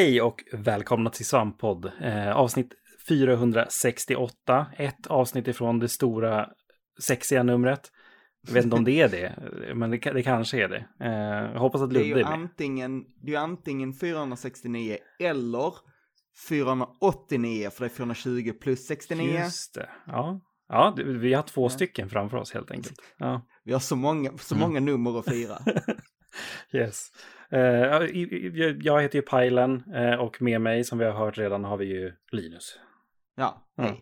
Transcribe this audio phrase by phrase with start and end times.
[0.00, 1.92] Hej och välkomna till Svamppodd.
[2.00, 2.74] Eh, avsnitt
[3.08, 4.66] 468.
[4.76, 6.48] Ett avsnitt ifrån det stora
[7.02, 7.80] sexiga numret.
[8.46, 9.34] Jag vet inte om det är det,
[9.74, 10.86] men det, det kanske är det.
[11.00, 12.32] Eh, jag hoppas att Ludde är, är med.
[12.32, 15.74] Antingen, det är antingen 469 eller
[16.48, 19.38] 489, för det är 420 plus 69.
[19.38, 19.88] Just det.
[20.06, 22.98] Ja, ja vi har två stycken framför oss helt enkelt.
[23.18, 23.46] Ja.
[23.64, 24.68] Vi har så många, så Mm.
[24.68, 25.58] många nummer att fira.
[26.72, 27.08] Yes.
[27.52, 27.60] Eh,
[28.80, 31.84] jag heter ju Pajlen eh, och med mig som vi har hört redan har vi
[31.86, 32.78] ju Linus.
[33.36, 34.00] Ja, hej.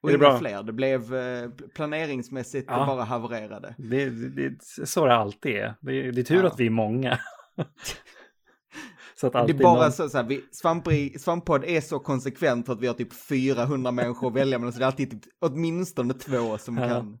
[0.00, 0.38] Och Är det bra?
[0.38, 2.86] fler, det blev eh, planeringsmässigt Ja.
[2.86, 3.74] bara havererade.
[3.78, 5.74] Det, det, det, så det alltid är.
[5.80, 6.46] Det, det är tur Ja.
[6.46, 7.18] att vi är många.
[9.20, 9.92] så att Det är bara någon...
[9.92, 14.28] så, så här, vi, Svampri, Svamppodd är så konsekvent att vi har typ 400 människor
[14.28, 16.88] att välja mellan, så det är alltid typ, åtminstone två som Ja.
[16.88, 17.18] kan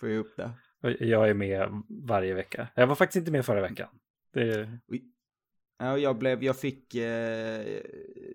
[0.00, 0.50] få ihop det.
[1.00, 2.68] Jag är med varje vecka.
[2.74, 3.88] Jag var faktiskt inte med förra veckan.
[4.34, 4.68] Det,
[5.78, 7.60] Ja, jag blev, jag fick, eh,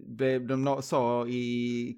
[0.02, 1.98] blev, de sa i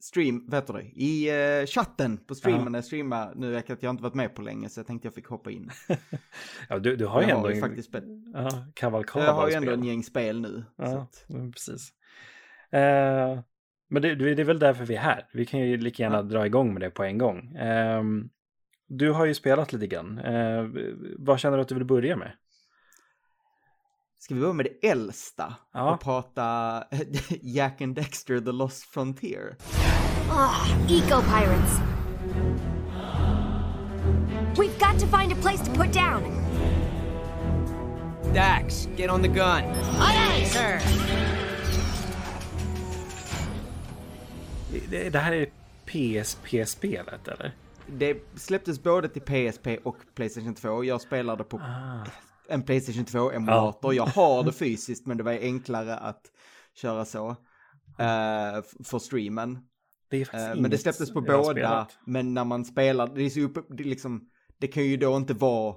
[0.00, 1.28] stream, vad heter det, i
[1.60, 2.68] eh, chatten på streamen Ja.
[2.68, 5.06] när jag streamar nu vet att jag inte varit med på länge så jag tänkte
[5.06, 5.70] jag fick hoppa in.
[6.68, 9.54] ja, du, du har ju ändå har en faktiskt spel, ja, kavalkad jag har ju
[9.54, 10.64] ändå en gäng spel nu.
[10.76, 11.92] Ja, att, mm, precis.
[12.70, 13.40] Eh,
[13.88, 15.28] men det, det är väl därför vi är här.
[15.32, 16.22] Vi kan ju lika gärna Ja.
[16.22, 17.56] dra igång med det på en gång.
[17.58, 18.28] Ehm,
[18.86, 20.18] du har ju spelat lite grann.
[20.18, 20.68] Eh,
[21.18, 22.32] vad känner du att du vill börja med?
[24.22, 25.94] Ska vi börja med det äldsta Ja.
[25.94, 26.84] och prata
[27.42, 29.56] Jack and Dexter The Lost Frontier?
[30.30, 31.78] Ah, eco pirates.
[34.56, 36.22] We've got to find a place to put down.
[38.34, 39.38] Dax, get on the gun.
[40.00, 40.80] Aye, aye, sir.
[44.90, 45.46] Det, det här är
[45.86, 47.52] PSP-spelet eller?
[47.86, 50.84] Det släpptes både till PSP och Playstation 2.
[50.84, 52.06] Jag spelade på Ah.
[52.48, 53.94] En Playstation 2-emulator.
[53.94, 56.22] Jag har det fysiskt men det var enklare att
[56.74, 57.36] köra så.
[58.58, 59.58] f- för streamen.
[60.10, 61.44] Det inget men det släpptes på båda.
[61.44, 61.98] spelat.
[62.06, 65.34] Men när man spelar, det är så uppe, det, liksom, det kan ju då inte
[65.34, 65.74] vara...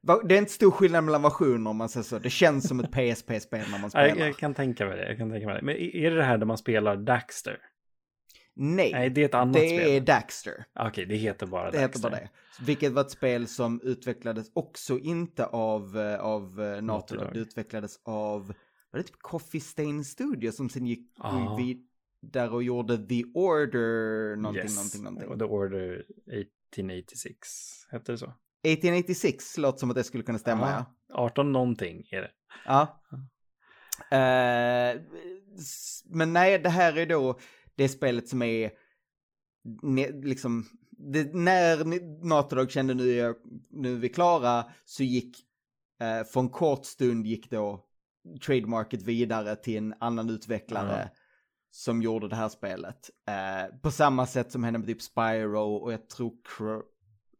[0.00, 2.18] Va- Det är inte stor skillnad mellan versioner om man säger så.
[2.18, 4.06] Det känns som ett PSP-spel när man Ja, spelar.
[4.08, 5.08] Jag, jag kan tänka mig det.
[5.08, 5.62] Jag kan tänka mig det.
[5.62, 7.58] Men är det det här där man spelar Daxter?
[8.58, 9.90] Nej, Nej, det är ett annat det spel.
[9.90, 10.64] är Daxter.
[10.80, 11.80] Okej, det heter bara Det Daxter.
[11.88, 12.28] heter bara det.
[12.64, 17.32] Vilket var ett spel som utvecklades också inte av, eh, av eh, Naughty Dog.
[17.32, 18.46] Det utvecklades av,
[18.90, 21.56] var det typ Coffee Stain Studio som sen gick Ah.
[22.22, 24.76] vidare och gjorde The Order någonting, Yes.
[24.76, 25.38] någonting, någonting.
[25.38, 27.48] The Order 1886.
[27.90, 28.32] Hette det så?
[28.62, 30.84] 1886 låter som att det skulle kunna stämma, ja.
[31.14, 32.30] 18 någonting är det.
[32.66, 33.02] Ja.
[35.58, 37.38] S- men nej, det här är då
[37.76, 38.70] det spelet som är
[40.22, 43.34] liksom, det, när ni- Naughty Dog kände nu är,
[43.70, 45.36] nu är vi klara så gick,
[46.00, 47.84] eh, för en kort stund gick då
[48.46, 51.18] trademarket vidare till en annan utvecklare Ja.
[51.70, 53.10] som gjorde det här spelet.
[53.28, 56.82] Eh, på samma sätt som hände med typ Spyro och jag tror, Cr-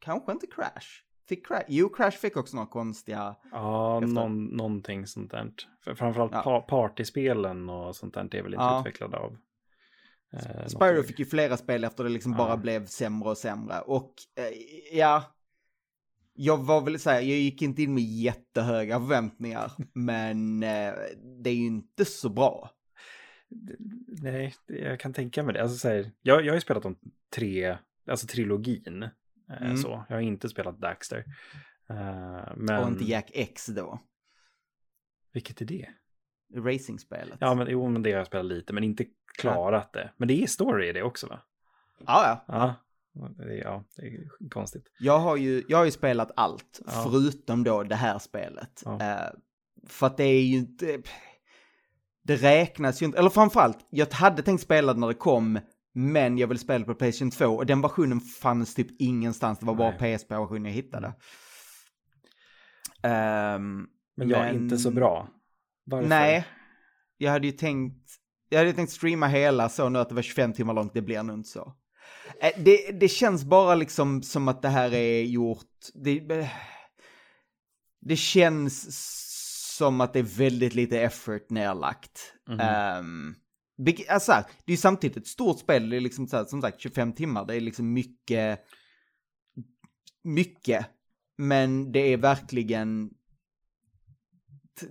[0.01, 1.03] kanske inte Crash.
[1.29, 4.15] Fick Crash, jo Crash fick också några konstiga, Ja, Efter.
[4.15, 5.53] någon, någonting sånt där.
[5.85, 6.43] För- Framförallt Ja.
[6.43, 8.81] pa partyspelen och sånt där är väl inte Ja.
[8.81, 9.37] utvecklade av.
[10.37, 12.39] Eh, Spyro fick ju flera spel efter det liksom Ja.
[12.39, 13.81] bara blev sämre och sämre.
[13.81, 15.25] Och eh, ja,
[16.35, 20.93] jag var väl säga, jag gick inte in med jättehöga förväntningar, men eh,
[21.43, 22.71] det är ju inte så bra.
[24.23, 25.63] Nej, jag kan tänka mig det.
[25.63, 26.97] Alltså, så här, jag, jag har ju spelat de
[27.35, 27.77] tre,
[28.07, 29.03] alltså trilogin.
[29.03, 29.11] eh,
[29.63, 29.77] Mm.
[29.77, 30.05] Så.
[30.09, 31.25] Jag har inte spelat Daxter.
[31.89, 32.83] Eh, men...
[32.83, 34.01] Och inte Jack X då,
[35.33, 35.89] Vilket är det?
[36.55, 37.37] Racingspelet.
[37.41, 39.05] Ja, men, jo, men det har jag spelat lite, men inte
[39.39, 40.11] klarat det.
[40.17, 41.41] Men det är story i det också va?
[42.07, 42.75] ja, ja.
[43.19, 44.85] Ja, det är, ja, det är konstigt.
[44.99, 46.93] Jag har ju, jag har ju spelat allt, Ja.
[47.11, 48.83] förutom då det här spelet.
[48.85, 49.01] Ja.
[49.03, 49.31] Eh,
[49.89, 51.03] för att det är ju inte,
[52.23, 55.59] det räknas ju inte, eller framförallt, jag hade tänkt spela det när det kom,
[55.93, 59.75] men jag vill spela på Playstation 2 och den versionen fanns typ ingenstans, det var
[59.75, 59.93] bara.
[59.93, 61.15] PSP-versionen jag hittade.
[63.03, 65.29] Ehm, Men jag är Men- inte så bra.
[65.87, 66.09] Varför?
[66.09, 66.45] nej,
[67.19, 68.11] jag hade ju tänkt,
[68.49, 71.23] jag hade tänkt streama hela så nu att det var 25 timmar långt, det blir
[71.23, 71.75] nog inte så.
[72.41, 76.49] Eh, Det, det känns bara liksom som att det här är gjort, det, eh,
[78.01, 78.87] det känns
[79.77, 82.33] som att det är väldigt lite effort nerlagt.
[82.61, 83.35] Ehm,
[83.77, 86.63] vilket- alltså, det är ju samtidigt ett stort spel, det är liksom så här, som
[86.63, 88.61] sagt 25 timmar, det är liksom mycket,
[90.25, 90.87] mycket.
[91.39, 93.11] Men det är verkligen,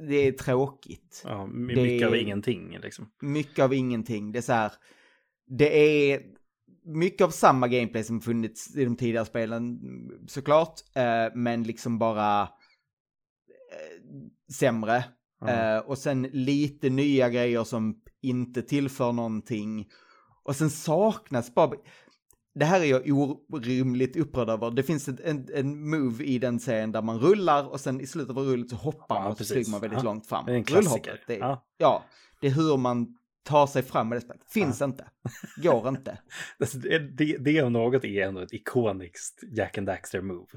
[0.07, 3.11] det är tråkigt Ja, mycket av är- ingenting liksom.
[3.21, 4.31] mycket av ingenting.
[4.31, 4.71] Det är så här,
[5.47, 5.77] det
[6.13, 6.21] är
[6.85, 9.79] mycket av samma gameplay som funnits i de tidigare spelen
[10.27, 12.47] såklart, eh, men liksom bara eh,
[14.53, 15.03] sämre.
[15.47, 19.87] Eh, och sen lite nya grejer som inte tillför någonting.
[20.43, 21.71] Och sen saknas bara...
[22.55, 23.09] Det här är jag
[23.49, 24.71] orimligt upprörd över.
[24.71, 28.07] Det finns ett, en, en move i den serien där man rullar och sen i
[28.07, 30.03] slutet av rullet så hoppar Ja, man och så flyger man väldigt Ja.
[30.03, 30.45] långt fram.
[30.45, 31.23] Det är en klassiker.
[31.27, 31.65] Det är, Ja.
[31.77, 32.03] ja.
[32.41, 34.41] det är hur man tar sig fram med det spelet.
[34.51, 35.09] Finns inte.
[35.63, 36.19] Går inte.
[36.59, 40.47] Alltså, det, det, det om något är ändå ett ikoniskt Jack and Daxter move.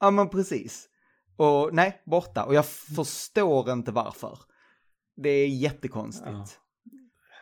[0.00, 0.88] Ja, men precis.
[1.36, 2.44] Och nej, borta.
[2.44, 4.38] Och jag förstår inte varför.
[5.16, 6.60] Det är jättekonstigt.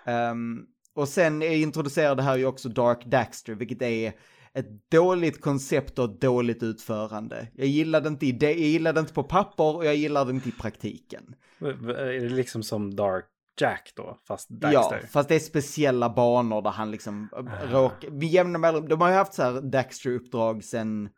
[0.07, 4.13] Ehm, och sen introducerade här ju också Dark Daxter, vilket är
[4.55, 7.49] ett dåligt koncept och ett dåligt utförande.
[7.55, 10.53] Jag gillade inte, i det, jag gillade inte på papper och jag gillade inte i
[10.53, 11.35] praktiken.
[11.61, 13.25] Är det liksom som Dark
[13.61, 15.07] Jack då, fast Ja, Daxter?
[15.07, 17.29] fast det är speciella banor där han liksom
[17.65, 21.09] råkar, vid jämna mellanrum, de har ju haft så här Daxter-uppdrag sen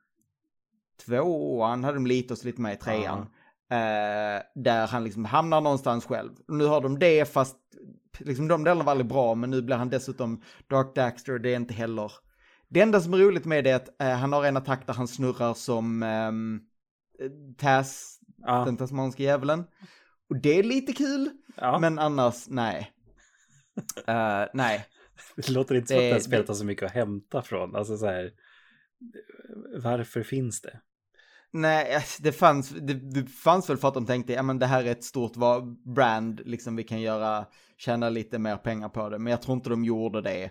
[1.06, 3.18] tvåan, hade de lite och så lite med i trean.
[3.70, 6.30] Eh, där han liksom hamnar någonstans själv.
[6.48, 7.56] Nu har de det fast
[8.18, 11.56] liksom de delarna var aldrig bra men nu blir han dessutom Dark Daxter det är
[11.56, 12.12] inte heller.
[12.68, 14.94] Det enda som är roligt med det är att eh, han har en attack där
[14.94, 16.60] han snurrar som um,
[17.58, 19.64] Taz, Ja, den tasmanska djävulen.
[20.28, 21.78] Och det är lite kul, ja.
[21.78, 22.92] men annars nej.
[24.06, 24.86] Eh, nej.
[25.36, 27.76] det låter inte som att det här spelet har så mycket att hämta från.
[27.76, 28.30] Alltså så här,
[29.82, 30.80] varför finns det?
[31.52, 34.66] Nej, eh, det fanns, det, det fanns väl för att de tänkte, ja men det
[34.66, 35.32] här är ett stort
[35.84, 37.46] brand, liksom vi kan göra,
[37.76, 39.18] tjäna lite mer pengar på det.
[39.18, 40.50] Men jag tror inte de gjorde det.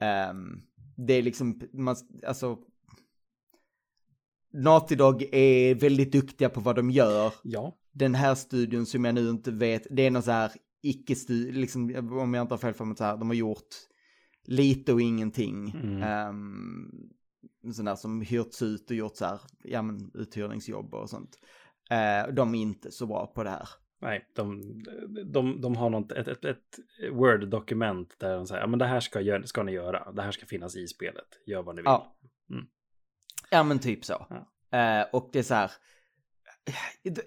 [0.00, 0.60] Ehm,
[0.96, 1.96] det är liksom, man,
[2.26, 2.58] alltså,
[4.52, 7.32] Naughty Dog är väldigt duktiga på vad de gör.
[7.42, 11.52] Ja, Den här studion som jag nu inte vet, det är någon så här icke-studie,
[11.52, 13.68] liksom, om jag inte har fel för mig så här, de har gjort
[14.44, 15.70] lite och ingenting.
[15.70, 16.28] Mm.
[16.28, 17.10] Um,
[17.72, 21.38] sådana som hyrts ut och gjort så här, ja men uthyrningsjobb och sånt.
[21.90, 23.68] Eh, de är inte så bra på det här.
[24.00, 24.62] nej, de,
[25.32, 26.78] de, de har något, ett, ett, ett
[27.12, 30.46] Word-dokument där de säger, ja men det här ska, ska ni göra, det här ska
[30.46, 31.86] finnas i spelet, gör vad ni vill.
[31.86, 32.16] Ja.
[32.50, 32.64] Mm.
[33.50, 34.26] Ja men typ så.
[34.30, 34.46] Ja.
[34.78, 35.70] Eh, och det är så här,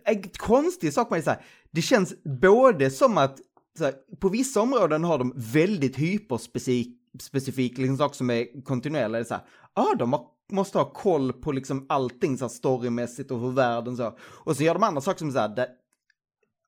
[0.03, 3.39] en konstig sak det är så här, det känns både som att
[3.79, 9.19] här, på vissa områden har de väldigt hyperspecifik specifik liksom saker som är kontinuerliga.
[9.19, 9.43] Det är så här,
[9.73, 13.97] ah, de har, måste ha koll på liksom allting så här storymässigt och hur världen
[13.97, 14.17] så.
[14.21, 15.69] Och så gör de andra saker som så här, det,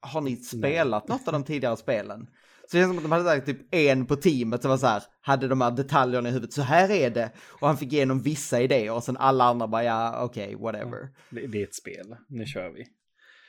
[0.01, 2.27] har ni spelat något av de tidigare spelen?
[2.71, 4.87] Så det känns som att de hade sagt typ en på teamet som var så
[4.87, 7.31] här, hade de här detaljerna i huvudet, så här är det.
[7.47, 11.09] Och han fick igenom vissa idéer och sen alla andra bara, ja okej, whatever.
[11.29, 12.85] Det, det är ett spel, nu kör vi.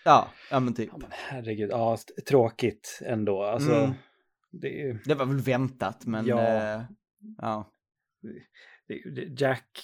[0.05, 0.89] Ja, ja men typ.
[0.93, 1.99] Ja, men herregud, ja,
[2.29, 3.43] tråkigt ändå.
[3.43, 3.91] Alltså, Mm.
[4.61, 6.41] Det, Det var väl väntat, men Ja.
[6.41, 6.83] eh,
[7.39, 7.73] ja.
[9.39, 9.81] Jack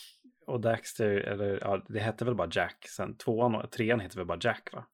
[0.46, 3.16] och Daxter, eller ja, det hette väl bara Jack sen.
[3.16, 4.86] Tvåan och trean heter väl bara Jack va?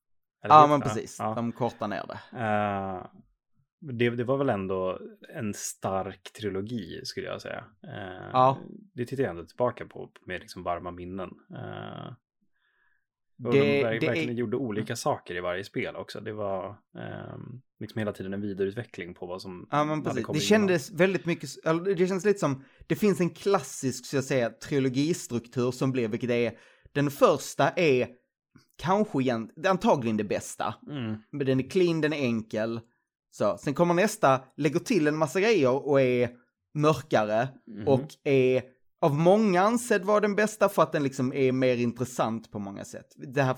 [0.44, 1.16] Eller Ja, men precis.
[1.18, 2.38] Ja, De kortar ner det.
[2.44, 3.06] Eh,
[3.80, 4.98] det, det var väl ändå
[5.34, 7.64] en stark trilogi skulle jag säga.
[7.82, 8.58] Eh, Ja.
[8.94, 11.30] Det tittar jag ändå tillbaka på med liksom varma minnen.
[11.50, 12.12] Uh,
[13.44, 16.20] och Det- de ver- det är- verkligen gjorde olika saker i varje spel också.
[16.20, 16.68] Det var
[16.98, 20.26] ehm, liksom hela tiden en vidareutveckling på vad som Ja, men precis.
[20.32, 21.50] Det kändes väldigt mycket,
[21.96, 26.30] det känns lite som, det finns en klassisk, så jag säga, trilogistruktur som blir, vilket
[26.30, 26.52] är,
[26.92, 28.08] den första är
[28.76, 30.74] kanske igen, antagligen det bästa.
[30.86, 31.04] innan.
[31.06, 31.20] Mm.
[31.30, 32.80] Men den är clean, den är enkel.
[33.30, 36.30] Så, sen kommer nästa, lägger till en massa grejer och är
[36.74, 37.88] mörkare Mhm.
[37.88, 38.62] och är
[39.00, 42.84] av många ansedd vara den bästa för att den liksom är mer intressant på många
[42.84, 43.06] sätt.
[43.16, 43.56] Det här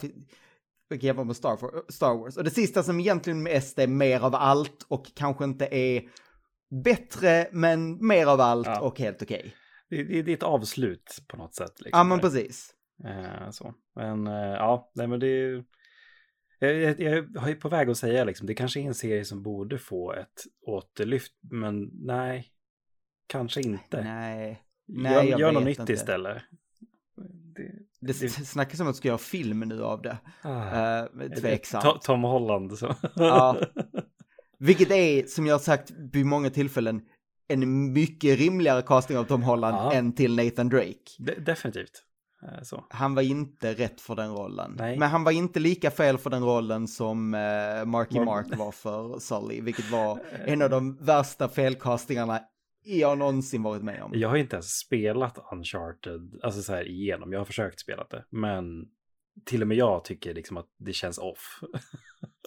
[0.91, 2.37] vilket jämför med Star, Wars.
[2.37, 6.03] Och det sista som egentligen med SD är mer av allt och kanske inte är
[6.85, 8.81] bättre men mer av allt Ja.
[8.81, 9.55] och helt okej.
[9.91, 11.81] Det, det, det är ett avslut på något sätt.
[11.81, 12.75] Liksom, Ja men precis.
[13.05, 13.75] Eh, så.
[13.95, 15.65] Men eh, ja, nej men det är...
[16.59, 19.43] Jag, jag, jag är på väg att säga liksom, det kanske är en serie som
[19.43, 22.47] borde få ett återlyft, men nej,
[23.27, 24.05] kanske inte.
[24.05, 24.63] Nej.
[24.93, 25.93] Gör Nej, jag gör något nytt inte.
[25.93, 26.43] istället.
[27.57, 27.63] Det,
[28.01, 30.19] Det Det- snackas om att ska göra film nu av det.
[30.43, 31.85] ah, Uh, tveksamt.
[31.85, 32.79] To- Tom Holland.
[32.79, 32.95] Så.
[33.17, 33.57] Ja.
[34.59, 37.03] Vilket är, som jag har sagt vid många tillfällen,
[37.49, 39.93] en mycket rimligare casting av Tom Holland Ja.
[39.93, 40.97] än till Nathan Drake.
[41.19, 42.03] De- definitivt.
[42.43, 42.85] Eh, så.
[42.91, 44.75] Han var inte rätt för den rollen.
[44.79, 44.99] Nej.
[44.99, 48.73] Men han var inte lika fel för den rollen som uh, Marky Mar- Mark var
[48.73, 52.41] för Sully, vilket var en av de värsta felcastingarna
[52.83, 54.13] jag någonsin varit med om.
[54.15, 57.33] Jag har inte ens spelat Uncharted, alltså så här igenom.
[57.33, 58.89] Jag har försökt spela det, men
[59.45, 61.61] till och med jag tycker liksom att det känns off.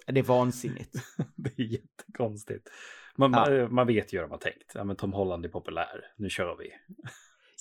[0.08, 0.96] Det är vansinnigt.
[1.36, 2.70] det är jättekonstigt.
[3.18, 3.50] Man, Ja.
[3.50, 4.72] man, man vet ju hur de har tänkt.
[4.76, 6.70] Ja, men Tom Holland är populär, nu kör vi.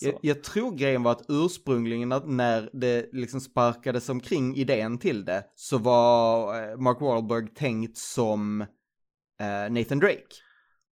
[0.01, 5.45] Jag, jag, tror grejen var att ursprungligen när det liksom sparkades omkring idén till det
[5.55, 8.67] så var eh, Mark Wahlberg tänkt som uh,
[9.71, 10.35] Nathan Drake.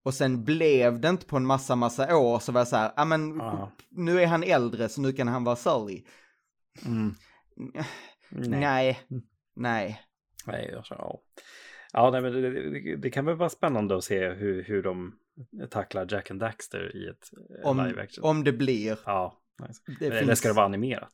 [0.10, 2.92] Och sen blev det inte på en massa, massa år så var jag så här,
[2.96, 3.72] ja men Ja.
[3.90, 6.04] nu är han äldre så nu kan han vara Sully.
[6.86, 7.16] Mm.
[8.30, 8.60] Nej.
[8.60, 9.00] Nej.
[9.12, 9.24] Mm.
[9.56, 10.02] Nej.
[10.46, 11.22] Nej, jag tror, ja.
[11.94, 15.16] Ja, nej, men det, det, det kan väl vara spännande att se hur, hur de
[15.70, 17.30] tacklar Jack and Daxter i ett
[17.64, 18.24] eh, Om, live action.
[18.24, 19.00] om det blir.
[19.06, 19.82] Ja, nice.
[20.00, 21.12] Det Eller finns- ska det vara animerat?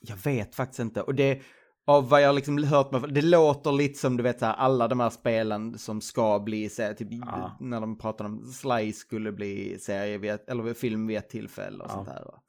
[0.00, 1.02] Jag vet faktiskt inte.
[1.02, 1.42] Och det,
[1.86, 4.88] av vad jag liksom hört mig, det låter lite som du vet så här, alla
[4.88, 7.56] de här spelen som ska bli, här, typ Ja.
[7.60, 11.90] när de pratar om Sly skulle bli serie vid eller film vid ett tillfälle och
[11.90, 11.94] Ja.
[11.94, 12.24] sånt där.
[12.24, 12.40] va.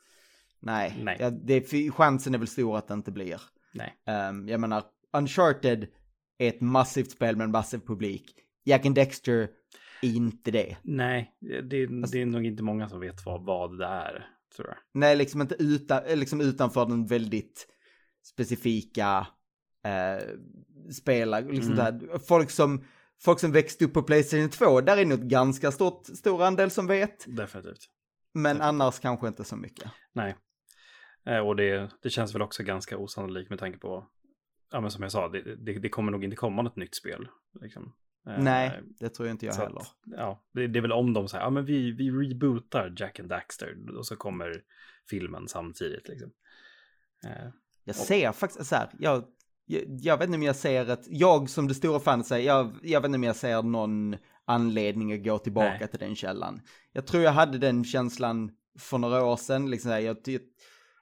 [0.60, 1.18] Nej, Nej.
[1.20, 3.42] Ja, det, chansen är väl stor att det inte blir.
[3.74, 3.94] Nej.
[4.30, 4.84] Um, jag menar,
[5.18, 5.88] Uncharted
[6.38, 8.36] är ett massivt spel med en massiv publik.
[8.64, 9.50] Jack and Dexter
[10.02, 10.78] är inte det.
[10.84, 11.62] Nej, det,
[12.12, 14.26] det är nog inte många som vet vad, vad det är,
[14.56, 14.78] tror jag.
[14.94, 17.68] Nej, liksom inte utan, liksom utanför den väldigt
[18.26, 19.28] specifika
[19.86, 20.28] eh,
[20.92, 22.00] spela, liksom Mm.
[22.00, 22.18] där.
[22.20, 22.84] Folk som,
[23.24, 26.72] folk som växte upp på Playstation 2, där är nog ett ganska stort, stor andel
[26.72, 27.26] som vet.
[27.38, 27.86] Definitivt.
[28.34, 28.64] Men Definitivt.
[28.68, 29.92] annars kanske inte så mycket.
[30.14, 30.36] Nej.
[31.26, 34.08] Eh, Och det, det känns väl också ganska osannolikt med tanke på,
[34.72, 37.28] ja men som jag sa, det, det, det kommer nog inte komma något nytt spel.
[37.62, 37.94] Liksom.
[38.28, 39.80] Eh, Nej, det tror jag inte jag så heller.
[39.80, 43.20] att, ja, det, det är väl om de säger, ja men vi, vi rebootar Jack
[43.20, 44.64] and Daxter och så kommer
[45.10, 46.32] filmen samtidigt liksom.
[47.88, 49.24] Jag ser faktiskt så här, jag,
[49.66, 52.76] jag, jag vet inte om jag ser ett, jag som det stora fanet säger, jag,
[52.84, 54.16] jag vet inte om jag ser någon
[54.46, 55.88] anledning att gå tillbaka Nej.
[55.88, 56.62] till den källan.
[56.92, 60.42] Jag tror jag hade den känslan för några år sedan, liksom här, jag, jag,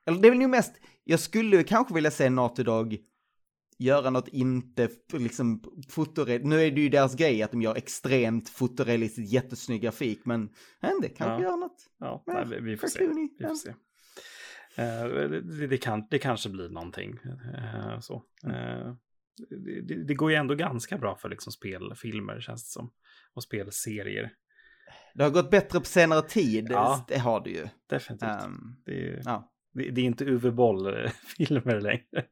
[0.06, 0.74] eller det är väl nog mest,
[1.04, 2.98] jag skulle kanske vilja se Naughty Dog
[3.78, 8.50] göra något inte liksom fotorealistiskt, nu är det ju deras grej att de gör extremt
[8.50, 10.50] fotorealistiskt jättesnygg grafik, men
[10.96, 11.50] inte, kanske Ja.
[11.50, 11.86] gör något.
[12.00, 13.08] ja, nej, vi, får se.
[13.40, 13.74] Vi får se.
[14.76, 17.20] Eh, det, det, kan, det kanske blir någonting.
[17.58, 18.24] eh, så.
[18.44, 18.56] Mm.
[18.56, 18.94] Eh,
[19.86, 22.92] det, det, går ju ändå ganska bra för liksom spelfilmer känns det som.
[23.34, 24.32] Och spelserier.
[25.16, 27.06] Det har gått bättre på senare tid, Ja.
[27.08, 27.68] det har det ju.
[27.90, 28.30] Definitivt.
[28.30, 29.52] Ehm, det, är, ja.
[29.74, 32.04] det, det är inte Uwe Boll-filmer längre.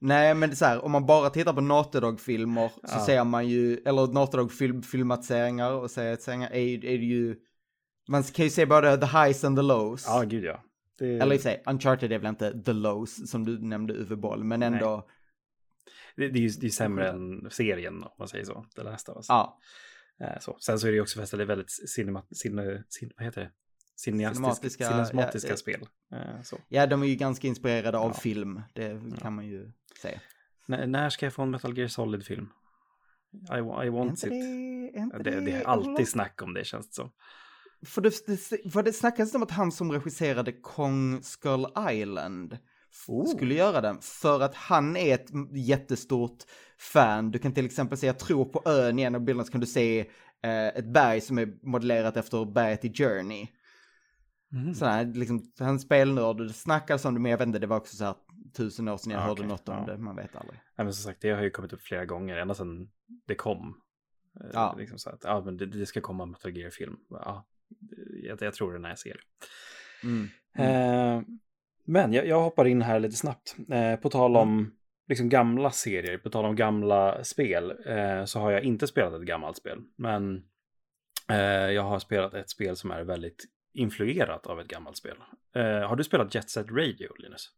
[0.00, 3.06] Nej, men det är så här, om man bara tittar på Naughty Dog-filmer så Ja.
[3.06, 7.36] ser man ju, eller Naughty Dog-filmatiseringar och serieteringar är, är det ju,
[8.08, 10.04] man kan ju se både the highs and the lows.
[10.08, 10.62] ja, gud ja.
[10.98, 14.44] Det, Eller i sig, Uncharted är väl inte the lows som du nämnde Uwe Boll,
[14.44, 15.08] men ändå,
[16.16, 18.66] det, det är ju det är sämre än serien om man säger så.
[18.76, 19.26] Det lästa av oss.
[19.28, 19.58] ja,
[20.20, 20.56] Eh, Så.
[20.60, 23.40] Sen så är det ju också fast det är väldigt cinema, cine, cin, vad heter
[23.40, 23.50] det?
[23.96, 25.86] Cineastiska, Cinematiska, ja, spel.
[26.12, 26.58] Eh, Så.
[26.68, 28.20] ja, de är ju ganska inspirerade av Ja.
[28.20, 29.72] film, det kan man ju
[30.02, 30.20] se.
[30.68, 32.48] N- när ska jag få en Metal Gear Solid-film?
[33.32, 34.92] I, I want inte it.
[35.24, 37.10] det, Det, det är alltid snack om det känns det som.
[37.86, 38.36] För det, det,
[38.72, 42.58] för det snackas om att han som regisserade Kong Skull Island
[43.08, 43.26] Oh.
[43.26, 43.98] skulle göra den.
[44.00, 46.38] För att han är ett jättestort
[46.78, 47.30] fan.
[47.30, 49.60] Du kan till exempel se, jag tror på ön i en av bilderna så kan
[49.60, 50.00] du se
[50.42, 53.48] eh, ett berg som är modellerat efter berget i Journey.
[54.52, 54.74] Mm.
[54.74, 57.66] Så här, liksom, han spelnörd och det snackas om det, men jag vet inte, det
[57.66, 58.14] var också så här
[58.56, 59.92] tusen år sedan jag Ja, hörde något om ja.
[59.92, 60.60] det, man vet aldrig.
[60.76, 62.88] Nej, men som sagt, det har ju kommit upp flera gånger, ända sedan
[63.26, 63.80] det kom.
[64.40, 64.74] Eh, Ja.
[64.78, 66.96] Liksom så att, ja, men det, det ska komma en Metal Gear-film.
[67.10, 67.46] Ja,
[68.22, 70.06] jag, jag tror det när jag ser det.
[70.08, 70.28] Mm.
[70.58, 71.22] Eh,
[71.84, 73.56] men jag, jag hoppar in här lite snabbt.
[73.70, 74.72] Eh, på tal om
[75.08, 79.26] liksom gamla serier, på tal om gamla spel, eh, så har jag inte spelat ett
[79.26, 79.78] gammalt spel.
[79.96, 80.42] Men
[81.30, 83.44] eh, jag har spelat ett spel som är väldigt
[83.74, 85.16] influerat av ett gammalt spel.
[85.56, 87.50] Eh, har du spelat Jet Set Radio, Linus?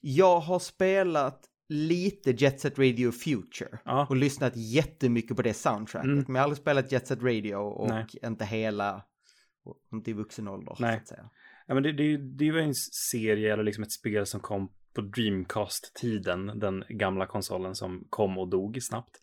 [0.00, 3.78] Jag har spelat lite Jet Set Radio Future.
[3.84, 4.06] Ja.
[4.10, 6.04] och lyssnat jättemycket på det soundtracket.
[6.04, 6.24] Mm.
[6.26, 8.06] Men jag har aldrig spelat Jet Set Radio och Nej.
[8.22, 9.02] inte hela,
[9.92, 10.76] inte i vuxen ålder.
[10.80, 10.96] Nej.
[10.96, 11.30] Så att säga.
[11.66, 12.74] Ja, men det, det, det var en
[13.10, 18.48] serie eller liksom ett spel som kom på Dreamcast-tiden, den gamla konsolen som kom och
[18.48, 19.20] dog snabbt.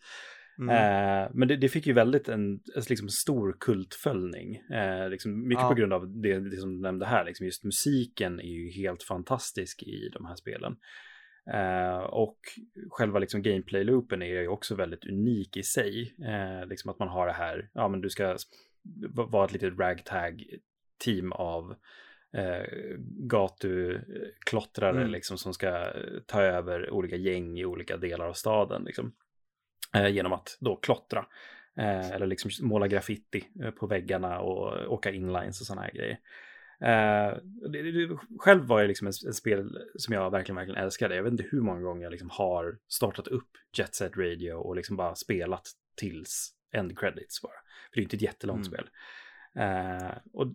[0.58, 0.68] Mm.
[0.68, 4.56] Eh, men det, det fick ju väldigt en, en liksom stor kultföljning.
[4.56, 5.68] Eh, liksom mycket Ja.
[5.68, 7.24] på grund av det, det som du nämnde här.
[7.24, 10.76] Liksom just musiken är ju helt fantastisk i de här spelen.
[11.54, 12.38] Eh, och
[12.90, 16.14] själva liksom gameplay-loopen är ju också väldigt unik i sig.
[16.18, 18.36] Eh, liksom att man har det här, ja men du ska
[18.84, 21.74] s- v- vara ett litet ragtag-team av
[22.34, 22.66] eh,
[23.02, 25.10] gatuklottrare Mm.
[25.10, 25.92] liksom som ska eh,
[26.26, 28.84] ta över olika gäng i olika delar av staden.
[28.84, 29.12] Liksom
[29.94, 31.26] eh, genom att då klottra.
[31.76, 36.18] Eh, eller liksom måla graffiti eh, på väggarna och åka inlines och sådana här grejer.
[36.80, 37.38] Eh,
[37.70, 41.16] det, det, det- själv var jag liksom ett, ett spel som jag verkligen, verkligen älskade.
[41.16, 44.76] Jag vet inte hur många gånger jag liksom har startat upp Jet Set Radio och
[44.76, 47.52] liksom bara spelat tills end credits bara.
[47.90, 48.72] För det är inte ett jättelångt Mm.
[48.72, 48.88] spel.
[49.54, 50.46] Eh, och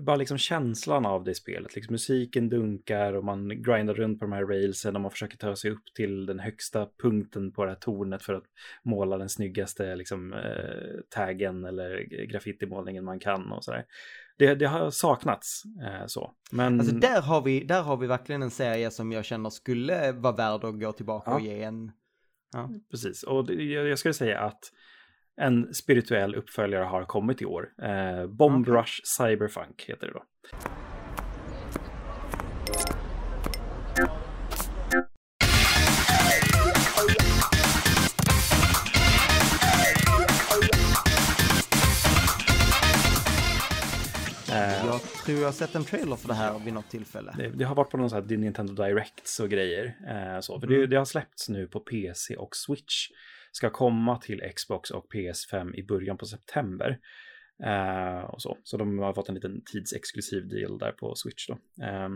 [0.00, 1.74] bara liksom känslan av det spelet.
[1.74, 5.56] Liksom musiken dunkar och man grindar runt på de här railsen och man försöker ta
[5.56, 8.44] sig upp till den högsta punkten på det här tornet för att
[8.82, 13.84] måla den snyggaste liksom, eh, taggen eller graffitimålningen man kan och sådär.
[14.38, 16.34] Det, det har saknats eh, så.
[16.50, 16.80] Men...
[16.80, 20.36] Alltså där har, vi, där har vi verkligen en serie som jag känner skulle vara
[20.36, 21.34] värd att gå tillbaka Ja.
[21.34, 21.92] och ge en...
[22.52, 22.70] Ja.
[22.90, 24.72] Precis, och jag, jag skulle säga att
[25.36, 27.68] en spirituell uppföljare har kommit i år.
[27.82, 28.68] Eh, Bomb.
[28.68, 30.22] Rush Cyberfunk heter det då.
[44.52, 47.34] Eh, Jag tror jag har sett en trailer för det här vid något tillfälle.
[47.38, 49.84] Det, det har varit på någon sån här Nintendo Directs och grejer.
[50.08, 50.60] Eh, så.
[50.60, 50.90] För det, Mm.
[50.90, 53.08] det har släppts nu på PC och Switch.
[53.56, 56.98] Ska komma till Xbox och PS5 i början på september.
[57.64, 58.58] Eh, och så.
[58.64, 61.84] så de har fått en liten tidsexklusiv deal där på Switch då.
[61.84, 62.08] Eh,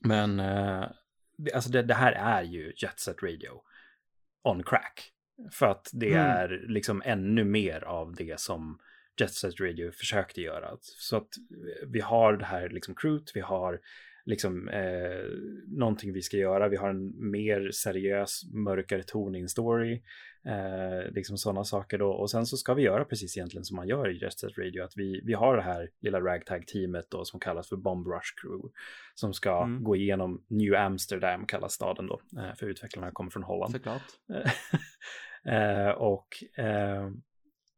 [0.00, 0.84] men eh,
[1.54, 3.62] alltså det, det här är ju Jet Set Radio
[4.44, 5.10] on crack.
[5.52, 6.26] För att det Mm.
[6.26, 8.78] är liksom ännu mer av det som
[9.20, 10.76] Jet Set Radio försökte göra.
[10.80, 11.28] Så att
[11.86, 13.80] vi har det här liksom crewt, vi har
[14.26, 15.24] liksom eh,
[15.66, 20.02] någonting vi ska göra, vi har en mer seriös, mörkare ton i en story,
[20.46, 22.10] eh, liksom sådana saker då.
[22.10, 24.82] Och sen så ska vi göra precis egentligen som man gör i Jet Set Radio,
[24.84, 28.68] att vi, vi har det här lilla ragtag-teamet då som kallas för Bomb Rush Crew,
[29.14, 29.84] som ska Mm.
[29.84, 33.72] gå igenom New Amsterdam kallas staden då, eh, för utvecklarna kommer från Holland.
[33.72, 34.02] Såklart.
[35.46, 36.28] eh, och
[36.64, 37.10] eh,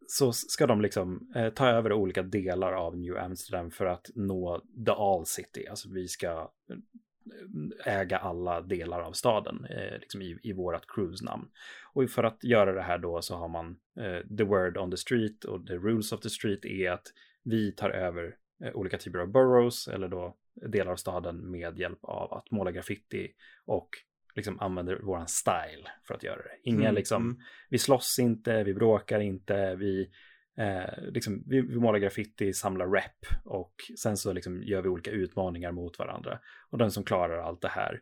[0.09, 4.63] så ska de liksom eh, ta över olika delar av New Amsterdam för att nå
[4.87, 5.67] The All City.
[5.67, 11.49] Alltså vi ska eh, äga alla delar av staden eh, liksom i, i vårat cruise-namn.
[11.93, 14.97] Och för att göra det här då så har man eh, the word on the
[14.97, 17.07] street och the rules of the street är att
[17.45, 21.99] vi tar över eh, olika typer av boroughs eller då delar av staden med hjälp
[22.03, 23.33] av att måla graffiti
[23.67, 23.89] och
[24.37, 26.71] liksom använder våran style för att göra det.
[26.71, 27.39] Inga Mm, liksom, mm.
[27.71, 30.11] vi slåss inte, vi bråkar inte, vi,
[30.59, 35.11] eh, liksom, vi, vi målar graffiti, samlar rep och sen så liksom gör vi olika
[35.11, 36.39] utmaningar mot varandra.
[36.71, 38.01] Och den som klarar allt det här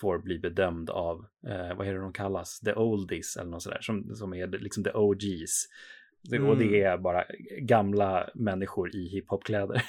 [0.00, 3.80] får bli bedömd av, eh, vad är det de kallas, the oldies eller något sådär,
[3.80, 5.66] som, som är liksom the OGs.
[6.22, 7.24] Det, Och det är bara
[7.58, 9.82] gamla människor i hiphopkläder.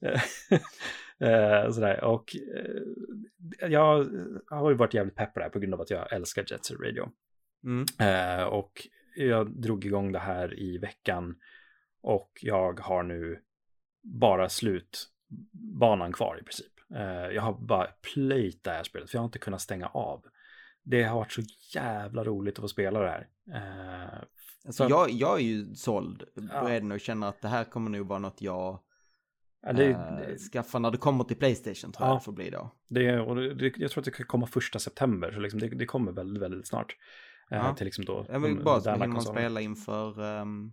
[1.20, 2.04] eh, sådär.
[2.04, 4.06] Och eh, jag
[4.46, 6.64] har ju varit jävligt pepp på det här på grund av att jag älskar Jet
[6.64, 7.08] Set Radio.
[7.64, 7.86] Mm.
[7.98, 11.36] Eh, och jag drog igång det här i veckan
[12.00, 13.42] och jag har nu
[14.02, 16.72] bara slutbanan kvar i princip.
[16.94, 20.24] Eh, jag har bara plöjt det här spelet för jag har inte kunnat stänga av.
[20.82, 21.42] Det har varit så
[21.74, 23.28] jävla roligt att få spela det här.
[23.54, 24.18] Eh,
[24.66, 26.64] Alltså jag, jag är ju såld Ja.
[26.68, 28.78] redan och känner att det här kommer nog vara något jag
[29.62, 32.12] ja, det, eh, skaffar när det kommer till Playstation tror Ja.
[32.12, 32.70] jag det får bli då.
[32.88, 35.86] det, och det, jag tror att det kan komma första september, så liksom det, det
[35.86, 36.96] kommer väldigt, väldigt snart.
[37.50, 37.74] Eh, Ja.
[37.74, 40.72] till liksom då vill de bara så hinner man spela inför um,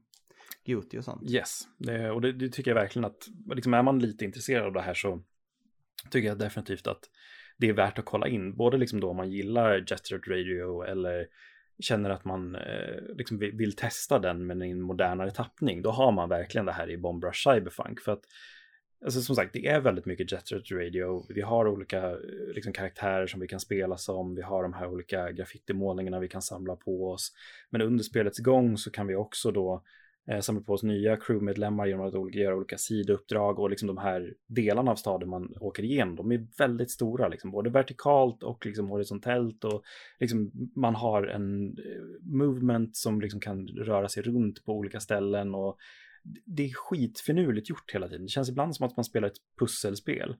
[0.65, 1.31] Goti och sånt.
[1.31, 4.73] Yes, det, och det, det tycker jag verkligen att, liksom är man lite intresserad av
[4.73, 5.21] det här så
[6.11, 6.99] tycker jag definitivt att
[7.57, 8.55] det är värt att kolla in.
[8.55, 11.27] Både liksom då om man gillar Set Radio eller
[11.79, 15.81] känner att man eh, liksom vill, vill testa den men i en modernare tappning.
[15.81, 18.01] Då har man verkligen det här i Bomb Rush Cyberfunk.
[18.01, 18.23] För att
[19.03, 21.25] Alltså som sagt, det är väldigt mycket Jet Set Radio.
[21.29, 22.17] Vi har olika eh,
[22.55, 24.35] liksom, karaktärer som vi kan spela som.
[24.35, 27.31] Vi har de här olika graffitimålningarna vi kan samla på oss.
[27.69, 29.83] Men under spelets gång så kan vi också då
[30.27, 33.97] eh, samla på oss nya crewmedlemmar genom att olika, göra olika sidouppdrag och liksom de
[33.97, 38.65] här delarna av staden man åker igenom, de är väldigt stora, liksom, både vertikalt och
[38.65, 39.83] liksom horisontellt och
[40.19, 45.55] liksom man har en eh, movement som liksom kan röra sig runt på olika ställen
[45.55, 45.77] och
[46.45, 48.23] det är skitfinurligt gjort hela tiden.
[48.23, 50.35] Det känns ibland som att man spelar ett pusselspel.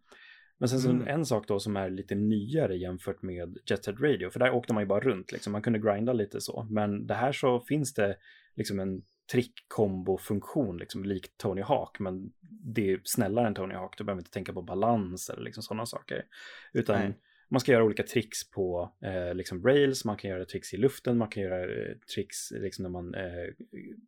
[0.58, 1.08] Men sen så Mm.
[1.08, 4.74] en sak då som är lite nyare jämfört med Jet Set Radio, för där åkte
[4.74, 5.52] man ju bara runt, liksom.
[5.52, 6.68] man kunde grinda lite så.
[6.70, 8.18] Men det här så finns det
[8.56, 12.32] liksom en trick-kombo-funktion, liksom likt Tony Hawk, men
[12.76, 15.86] det är snällare än Tony Hawk, du behöver inte tänka på balans eller liksom sådana
[15.86, 16.24] saker.
[16.74, 20.74] Utan Nej man ska göra olika tricks på eh, liksom rails, man kan göra tricks
[20.74, 23.50] i luften, man kan göra eh, tricks liksom när man eh,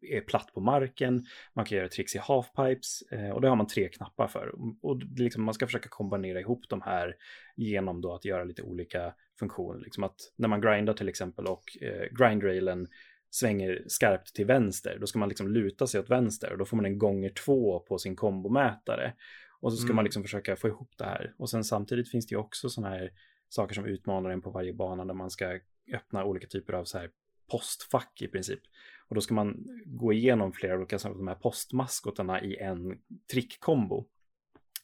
[0.02, 3.68] är platt på marken, man kan göra tricks i halfpipes eh, och det har man
[3.68, 4.56] tre knappar för.
[4.82, 7.16] Och och liksom, man ska försöka kombinera ihop de här
[7.56, 9.80] genom då att göra lite olika funktioner.
[9.80, 12.88] Liksom att när man grindar till exempel och eh, grindrailen
[13.30, 16.78] svänger skarpt till vänster, då ska man liksom luta sig åt vänster och då får
[16.78, 19.14] man en gånger två på sin kombomätare.
[19.60, 19.96] Och så ska Mm.
[19.96, 21.34] man liksom försöka få ihop det här.
[21.38, 23.12] Och sen samtidigt finns det ju också sådana här
[23.50, 25.60] saker som utmanar en på varje bana där man ska
[25.94, 27.10] öppna olika typer av så här
[27.52, 28.60] postfack i princip.
[29.08, 33.00] Och då ska man gå igenom flera olika här, de här postmaskotarna i en
[33.32, 34.06] trickkombo.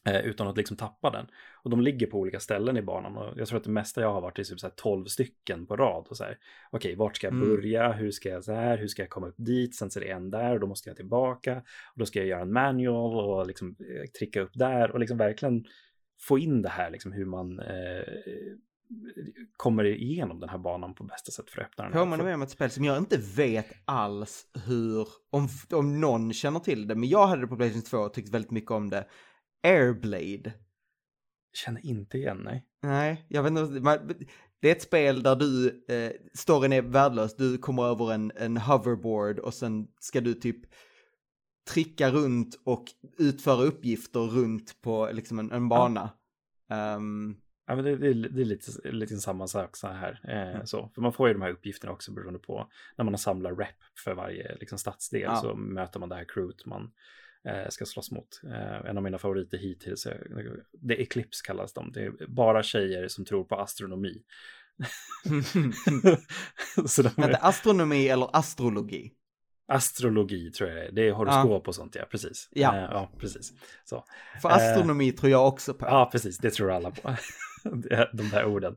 [0.06, 1.26] Eh, utan att liksom tappa den.
[1.62, 3.16] Och de ligger på olika ställen i banan.
[3.16, 5.66] Och jag tror att det mesta jag har varit är typ så här 12 stycken
[5.66, 6.06] på rad.
[6.08, 6.38] Och så här,
[6.70, 7.48] okej, okay, vart ska jag Mm.
[7.48, 7.92] börja?
[7.92, 8.78] Hur ska jag så här?
[8.78, 9.74] Hur ska jag komma upp dit?
[9.74, 11.56] Sen så är det en där och då måste jag tillbaka.
[11.92, 15.18] Och då ska jag göra en manual och liksom eh, tricka upp där och liksom
[15.18, 15.64] verkligen
[16.20, 18.02] få in det här, liksom hur man eh,
[19.56, 21.92] kommer igenom den här banan på bästa sätt för att öppna den.
[21.92, 26.60] Påminner mig om ett spel som jag inte vet alls hur, om, om någon känner
[26.60, 29.06] till det, men jag hade det på Playstation 2 och tyckte väldigt mycket om det.
[29.64, 30.52] Airblade.
[31.52, 32.66] Känner inte igen, nej.
[32.82, 33.80] Nej, jag vet inte.
[33.80, 33.98] Man,
[34.60, 38.56] det är ett spel där du, eh, storyn är värdelös, du kommer över en, en
[38.56, 40.60] hoverboard och sen ska du typ
[41.70, 42.84] tricka runt och
[43.18, 46.10] utföra uppgifter runt på liksom en, en bana.
[46.70, 50.20] Ehm, Ja, men det, det, är- det är lite, lite samma sak så här.
[50.28, 50.66] Eh, Mm.
[50.66, 50.90] så.
[50.94, 53.76] För man får ju de här uppgifterna också beroende på när man har samlat rep
[54.04, 55.36] för varje liksom, stadsdel Ja.
[55.36, 56.92] så möter man det här crewet man
[57.68, 58.40] ska slåss mot.
[58.44, 60.26] Eh, en av mina favoriter hittills, är,
[60.72, 61.92] det Eclipse kallas de.
[61.92, 64.22] Det är bara tjejer som tror på astronomi.
[66.86, 69.12] så de är, astronomi eller astrologi?
[69.66, 70.92] astrologi tror jag det är.
[70.92, 72.48] Det är horoskop och sånt, ja precis.
[72.52, 72.76] Ja.
[72.76, 73.52] Eh, ja, precis.
[73.84, 74.04] Så.
[74.42, 75.86] För Eh, astronomi tror jag också på.
[75.86, 76.38] Ja, precis.
[76.38, 77.16] Det tror alla på.
[78.12, 78.76] De där orden.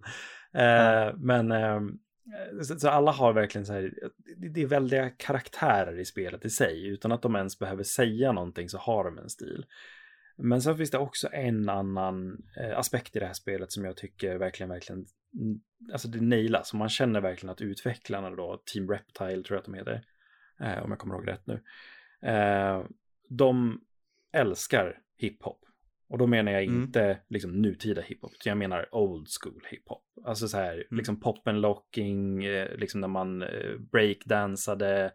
[0.54, 1.98] Eh, men ehm,
[2.34, 3.94] Eh, så, så alla har verkligen så här,
[4.38, 6.88] det- det är väldiga karaktärer i spelet i sig.
[6.88, 9.66] Utan att de ens behöver säga någonting så har de en stil.
[10.38, 13.98] Men sen finns det också en annan eh, aspekt i det här spelet som jag
[13.98, 15.06] tycker verkligen, verkligen,
[15.40, 15.60] mm,
[15.92, 16.74] alltså det nailas.
[16.74, 20.04] Och man känner verkligen att utvecklarna då, Team Reptile tror jag att de heter,
[20.60, 21.62] eh, om jag kommer ihåg rätt nu.
[22.30, 22.84] Eh,
[23.30, 23.82] de
[24.32, 25.60] älskar hiphop.
[26.10, 26.82] Och då menar jag Mm.
[26.82, 30.04] inte liksom nutida hiphop, utan jag menar old school hiphop.
[30.26, 35.12] Alltså så här, liksom pop and locking, eh, liksom när man eh, breakdansade,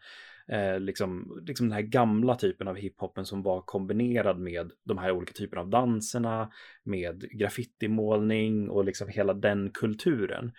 [0.48, 5.10] eh, liksom, liksom den här gamla typen av hiphopen som var kombinerad med de här
[5.12, 6.50] olika typerna av danserna,
[6.82, 10.52] med graffitimålning och liksom hela den kulturen.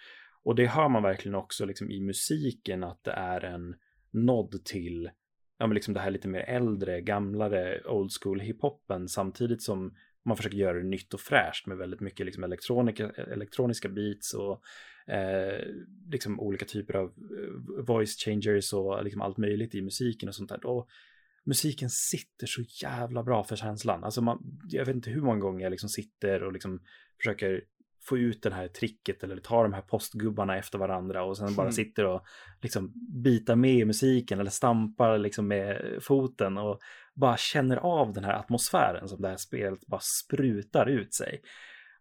[0.44, 3.76] Och det hör man verkligen också liksom i musiken att det är en
[4.12, 5.10] nod till
[5.58, 10.38] ja, men liksom det här lite mer äldre, gamlare old school hiphopen samtidigt som man
[10.38, 12.44] försöker göra det nytt och fräscht med väldigt mycket liksom
[13.18, 14.62] elektroniska beats och
[15.14, 15.66] eh,
[16.12, 20.50] liksom olika typer av eh, voice changers och liksom allt möjligt i musiken och sånt
[20.50, 20.66] där.
[20.66, 20.90] Och
[21.46, 24.04] musiken sitter så jävla bra för känslan.
[24.04, 26.82] Alltså man, jag vet inte hur många gånger jag liksom sitter och liksom
[27.18, 27.64] försöker
[28.06, 31.64] få ut det här tricket eller ta de här postgubbarna efter varandra och sen bara
[31.64, 31.74] Mm.
[31.74, 32.22] sitter och
[32.62, 36.80] liksom bitar med i musiken eller stampar liksom med foten och
[37.16, 41.42] bara känner av den här atmosfären som det här spelet bara sprutar ut sig.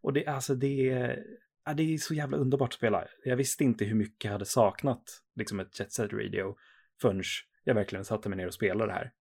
[0.01, 1.25] Och det, alltså det, är-
[1.65, 3.05] ja, det är så jävla underbart att spela.
[3.25, 5.03] Jag visste inte hur mycket jag hade saknat
[5.37, 6.57] liksom ett Jet Set Radio
[7.01, 7.23] förrän
[7.65, 9.12] jag verkligen satte mig ner och spelade det här.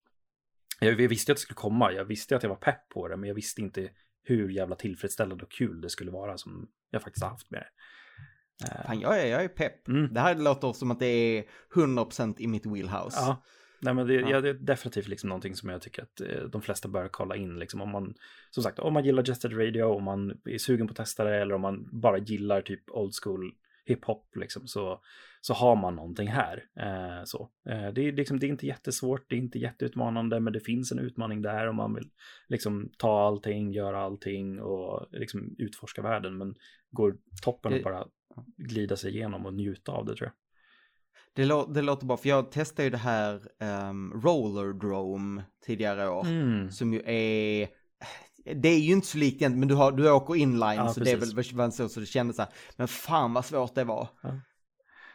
[0.80, 3.17] Jag, jag visste att det skulle komma, jag visste att jag var pepp på det,
[3.17, 3.89] men jag visste inte
[4.24, 7.68] hur jävla tillfredsställande och kul det skulle vara som jag faktiskt har haft med det.
[8.68, 9.88] Eh, Fan, jag är, jag är pepp.
[9.88, 10.14] Mm.
[10.14, 11.44] Det här låter som att det är
[11.76, 13.18] 100% i mitt wheelhouse.
[13.20, 13.44] Ja,
[13.80, 14.30] nej men det, Ja.
[14.30, 14.42] ja.
[14.42, 17.60] det är definitivt liksom någonting som jag tycker att eh, de flesta bör kolla in.
[17.60, 18.14] Liksom, om man,
[18.50, 21.42] som sagt, om man gillar Just Radio, om man är sugen på att testa det
[21.42, 23.52] eller om man bara gillar typ old school
[23.86, 25.02] hiphop liksom, så,
[25.41, 26.63] så har man någonting här.
[26.80, 27.50] Eh, så.
[27.70, 30.91] Eh, det, är liksom, det är inte jättesvårt, det är inte jätteutmanande, men det finns
[30.91, 32.10] en utmaning där om man vill
[32.48, 36.38] liksom, ta allting, göra allting och liksom, utforska världen.
[36.38, 36.56] Men
[36.91, 38.08] går toppen att bara
[38.58, 40.34] glida sig igenom och njuta av det tror jag.
[41.34, 43.41] Det, lå- det låter bra, för jag testade ju det här
[43.89, 46.26] um, Rollerdrome tidigare år.
[46.26, 46.72] Mm.
[46.72, 47.70] Som ju är...
[48.45, 50.99] Det är ju inte så likt egentligen, men du, har, du åker inline Ja, så
[50.99, 51.54] det är precis.
[51.54, 52.51] väl så det kändes så här.
[52.77, 54.08] Men fan vad svårt det var.
[54.21, 54.30] Ja.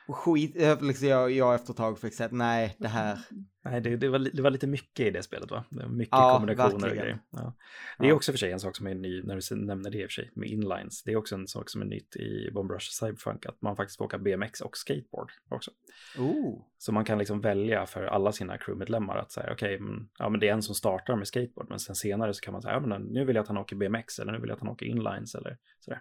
[0.09, 3.19] Och Skit, eh, liksom jag, jag efter ett tag fick säga nej, det här.
[3.65, 5.65] Nej, det, det, var, det var lite mycket i det spelet va?
[5.71, 7.03] Det var mycket Ja, kombinationer och verkligen.
[7.03, 7.19] grejer.
[7.31, 7.55] Ja.
[7.99, 10.07] Det är också för sig en sak som är ny, när du nämner det i
[10.07, 11.03] och för sig, med inlines.
[11.03, 13.99] Det är också en sak som är nytt i Bomb Rush Cyberpunk, att man faktiskt
[13.99, 15.71] får åka BMX och skateboard också.
[16.19, 16.63] Oh.
[16.79, 20.41] Så man kan liksom välja för alla sina crewmedlemmar att säga, okej, men, ja, men
[20.41, 22.81] det är en som startar med skateboard, men sen senare så kan man säga, ja,
[22.81, 24.87] men nu vill jag att han åker BMX, eller nu vill jag att han åker
[24.87, 26.01] inlines, eller sådär.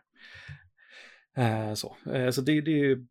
[1.37, 3.05] Eh, så eh, så det, det är ju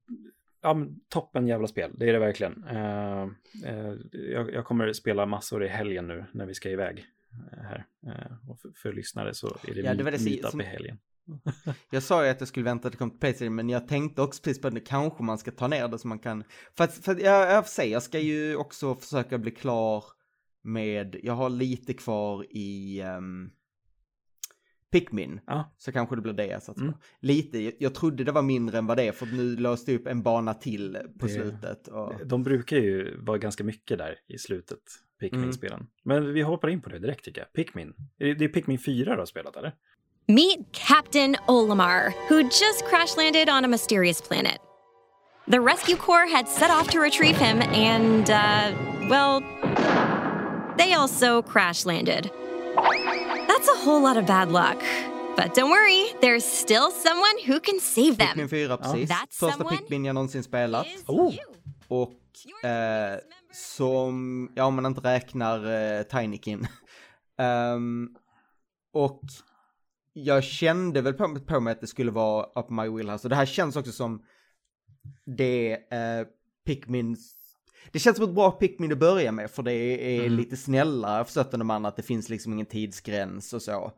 [0.65, 2.65] ja, men toppen jävla spel, det är det verkligen.
[2.65, 3.23] Eh,
[3.65, 7.05] eh, jag, jag kommer spela massor i helgen nu när vi ska iväg
[7.53, 7.85] eh, här.
[8.07, 10.65] Eh, och för, för lyssnare så är det, Ja, det det meet- meetup som- i
[10.65, 10.99] helgen.
[11.91, 14.23] Jag sa ju att jag skulle vänta till det kom till Playstation, men jag tänkte
[14.23, 16.45] också precis på att kanske man ska ta ner det så man kan...
[16.77, 20.05] För att, för att jag, jag säga, jag ska ju också försöka bli klar
[20.63, 23.51] med, jag har lite kvar i um,
[24.99, 25.41] Pikmin.
[25.47, 25.75] Ja.
[25.79, 26.87] Så kanske det blir det jag satsar på.
[26.89, 26.95] Mm.
[27.21, 30.01] Lite, jag, jag trodde det var mindre än vad det är, för nu låste jag
[30.01, 31.89] upp en bana till på Det- slutet.
[31.89, 32.27] Och...
[32.27, 34.79] De brukar ju vara ganska mycket där i slutet.
[35.21, 35.87] Pikmin-spelen.
[36.05, 37.53] Men vi hoppar in på det direkt tycker jag.
[37.53, 37.95] Pikmin.
[38.19, 39.73] Det är det är Pikmin 4 du har spelat eller?
[40.27, 44.59] Meet Captain Olimar, who just crash landed on a mysterious planet.
[45.51, 49.43] The rescue corps had set off to retrieve him, and, uh, well,
[50.79, 52.31] they also crash landed.
[53.49, 54.83] That's a whole lot of bad luck.
[55.37, 58.29] But don't worry, there's still someone who can save them.
[58.29, 59.11] Pikmin 4 precis.
[59.11, 60.87] That's Första someone Pikmin jag någonsin spelat.
[61.07, 61.35] Oh.
[61.35, 61.43] you.
[61.89, 63.19] Och eh,
[63.53, 66.67] som, ja om man inte räknar eh, Tinykin.
[67.39, 68.09] Ehm,
[68.93, 69.23] och
[70.13, 73.27] jag kände väl på, på mig att det skulle vara Up My Wheelhouse.
[73.27, 74.23] Och det här känns också som
[75.27, 76.27] det eh,
[76.67, 77.17] Pikmin
[77.93, 80.33] det känns som ett bra Pikmin att börja med för det är Mm.
[80.33, 83.93] lite snällare för sätten de andra att det finns liksom ingen tidsgräns och så.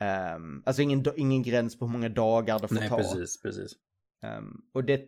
[0.00, 2.96] Ehm, alltså ingen, ingen gräns på hur många dagar det får Nej, ta.
[2.96, 3.72] precis, precis.
[4.22, 5.00] Ehm, och det,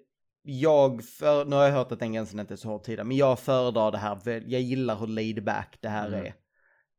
[0.42, 3.16] jag, för, nu har jag hört att den gränsen inte är så hård tid, men
[3.16, 6.20] jag föredrar det här, jag gillar hur laid back det här Mm.
[6.26, 6.34] är.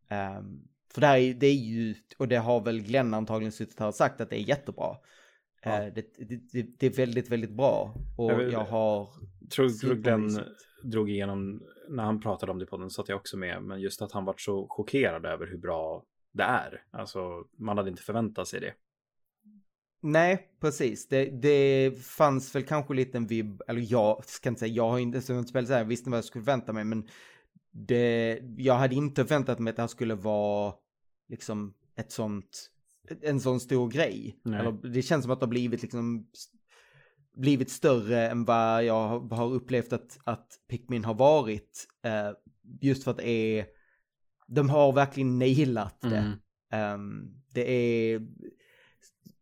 [0.09, 0.59] Ehm,
[0.93, 3.87] för det här är, det är ju, och det har väl Glenn antagligen suttit här
[3.87, 4.95] och sagt att det är jättebra.
[5.63, 5.79] Ja.
[5.89, 5.91] Det,
[6.51, 7.95] det, det, är väldigt, väldigt bra.
[8.17, 9.09] Och Jag vill- jag har...
[9.55, 10.39] Tror, tror Glenn.
[10.81, 14.01] Drog igenom, när han pratade om det på den satt jag också med, men just
[14.01, 16.83] att han var så chockerad över hur bra det är.
[16.91, 18.73] Alltså, man hade inte förväntat sig det.
[20.01, 21.07] Nej, precis.
[21.07, 24.99] Det, det fanns väl kanske lite en vibb, eller jag ska inte säga, jag har
[24.99, 27.07] inte, som jag inte spelat så här, jag visste vad jag skulle förvänta mig, men
[27.71, 30.73] det, jag hade inte förväntat mig att det här skulle vara
[31.27, 32.71] liksom ett sånt,
[33.21, 34.39] en sån stor grej.
[34.43, 34.59] Nej.
[34.59, 36.27] Eller, det känns som att det har blivit liksom,
[37.39, 41.87] blivit större än vad jag har- upplevt att, att Pikmin har varit.
[42.03, 42.31] Eh,
[42.81, 43.65] just för att det är,
[44.47, 46.17] de har verkligen nailat det.
[46.17, 46.37] Mm.
[46.71, 48.21] Ehm, det är,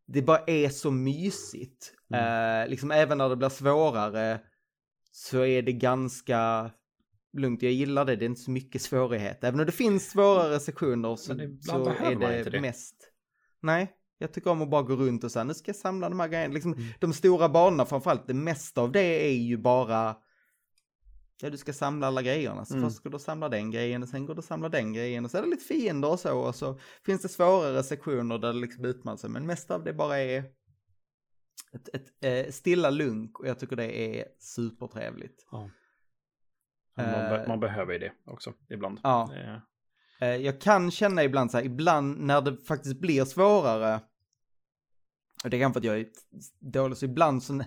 [0.08, 1.94] det bara är så mysigt.
[2.14, 2.64] Mm.
[2.64, 4.40] Eh, liksom även när det blir svårare
[5.12, 6.72] så är det ganska
[7.34, 7.62] lugnt.
[7.62, 9.44] Jag gillar det, det är inte så mycket svårighet.
[9.44, 11.26] Även om det finns svårare sektioner så,
[11.62, 12.62] så är det, det.
[12.62, 12.96] mest.
[13.62, 16.20] Nej, jag tycker om att bara gå runt och säga nu ska jag samla de
[16.20, 16.54] här grejerna.
[16.54, 16.86] Liksom, Mm.
[17.00, 20.18] De stora banorna framförallt, det mesta av det är ju bara
[21.42, 22.66] Ja, du ska samla alla grejerna.
[22.66, 22.86] Så Mm.
[22.90, 25.32] först ska du samla den grejen och sen går du och samla den grejen och
[25.32, 28.60] så är det lite fiender och så och så finns det svårare sektioner där det
[28.60, 29.30] liksom utmanar sig.
[29.30, 30.44] Men mest av det bara är
[31.74, 35.46] ett, ett eh, stilla lunk och jag tycker det är supertrevligt.
[35.52, 35.70] Ja.
[36.98, 37.48] Man, be- Eh.
[37.48, 39.00] man behöver ju det också ibland.
[39.04, 39.34] Ja.
[40.22, 44.00] Eh, Eh, jag kan känna ibland så här, ibland när det faktiskt blir svårare,
[45.44, 46.08] och det är kanske för att jag är
[46.72, 47.64] dålig, så ibland så...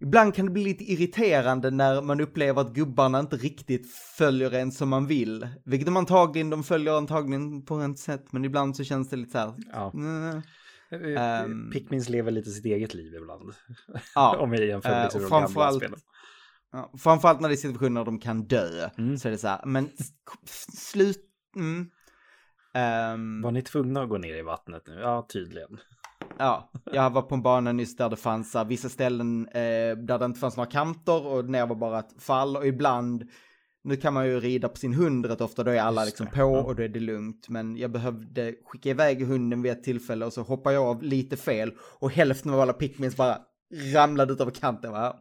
[0.00, 4.72] Ibland kan det bli lite irriterande när man upplever att gubbarna inte riktigt följer en
[4.72, 5.48] som man vill.
[5.64, 9.30] Vilket de antagligen, de följer antagligen på ett sätt, men ibland så känns det lite
[9.32, 9.54] så här...
[9.72, 9.90] Ja.
[9.94, 10.42] "Nej."
[10.90, 11.70] Eh, Ehm.
[11.70, 13.52] Pikmins lever lite sitt eget liv ibland.
[14.14, 14.36] Ja.
[14.40, 15.98] Om vi jämför med Eh, och de gamla framförallt- spelen.
[16.72, 18.90] Ja, framförallt när det är situationer där de kan dö.
[18.98, 19.18] Mm.
[19.18, 19.88] Så är det så här, men
[20.72, 21.28] slut...
[21.56, 21.90] Mm.
[22.74, 25.00] Ehm, Var ni tvungna att gå ner i vattnet nu?
[25.00, 25.78] Ja, tydligen.
[26.38, 30.18] Ja, jag var på en bana nyss där det fanns här, vissa ställen eh, där
[30.18, 33.30] det inte fanns några kanter och ner var bara ett fall och ibland,
[33.84, 36.44] nu kan man ju rida på sin hund rätt ofta, då är alla liksom på
[36.44, 37.48] och då är det lugnt.
[37.48, 41.36] Men jag behövde skicka iväg hunden vid ett tillfälle och så hoppade jag av lite
[41.36, 43.38] fel och hälften av alla pickmins bara
[43.94, 44.92] ramlade ut över kanten.
[44.92, 45.16] Va?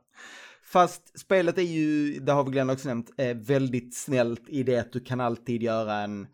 [0.72, 4.92] Fast spelet är ju, det har vi Glenn också nämnt, väldigt snällt i det att
[4.92, 6.28] du kan alltid göra en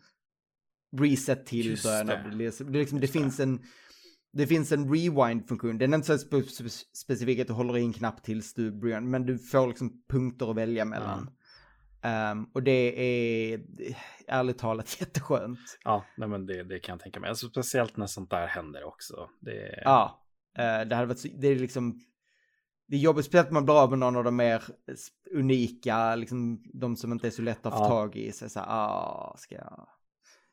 [0.96, 2.22] reset till Just början det.
[2.30, 2.64] det.
[2.64, 3.62] Det, liksom, det finns en
[4.32, 5.78] det finns en rewind-funktion.
[5.78, 8.70] Den är inte så spe spe specifik att du håller i en knapp tills du
[8.70, 11.30] börjar, men du får liksom punkter att välja mellan.
[12.02, 13.02] Ehm, och det
[13.52, 13.60] är
[14.28, 15.78] ärligt talat jätteskönt.
[15.84, 17.30] Ja, nej, men det, det kan jag tänka mig.
[17.30, 19.28] Alltså, speciellt när sånt där händer också.
[19.40, 20.24] Det, Ja,
[20.58, 22.00] eh, det hade varit så, det är liksom,
[22.88, 24.62] det är jobbigt speciellt man blir av med någon av de mer
[25.34, 27.88] unika, liksom de som inte är så lätta att få Ja.
[27.88, 28.32] tag i.
[28.32, 29.88] Så, så här, ah, ska jag...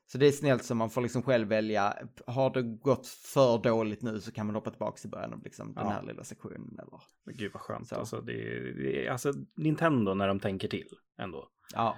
[0.07, 1.93] Så det är snällt så man får liksom själv välja,
[2.27, 5.73] har det gått för dåligt nu så kan man hoppa tillbaka till början av liksom
[5.73, 5.89] den Ja.
[5.91, 7.01] här lilla sektionen eller...
[7.37, 7.87] Gud vad skönt.
[7.87, 7.95] Så.
[7.95, 11.47] Alltså, det, det, alltså, Nintendo när de tänker till ändå.
[11.73, 11.95] Ja.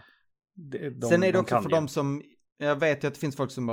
[0.54, 1.76] Det, de, Sen är det de också för ju.
[1.76, 2.24] de som,
[2.58, 3.70] jag vet ju att det finns folk som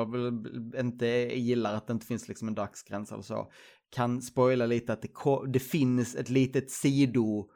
[0.78, 1.06] inte
[1.38, 3.52] gillar att det inte finns liksom en dagsgräns eller så.
[3.90, 5.10] Kan spoila lite att det,
[5.48, 7.48] det finns ett litet sido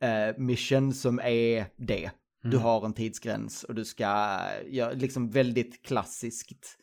[0.00, 2.10] eh, mission som är det.
[2.42, 2.62] Du Mm.
[2.62, 6.78] har en tidsgräns och du ska göra liksom väldigt klassiskt.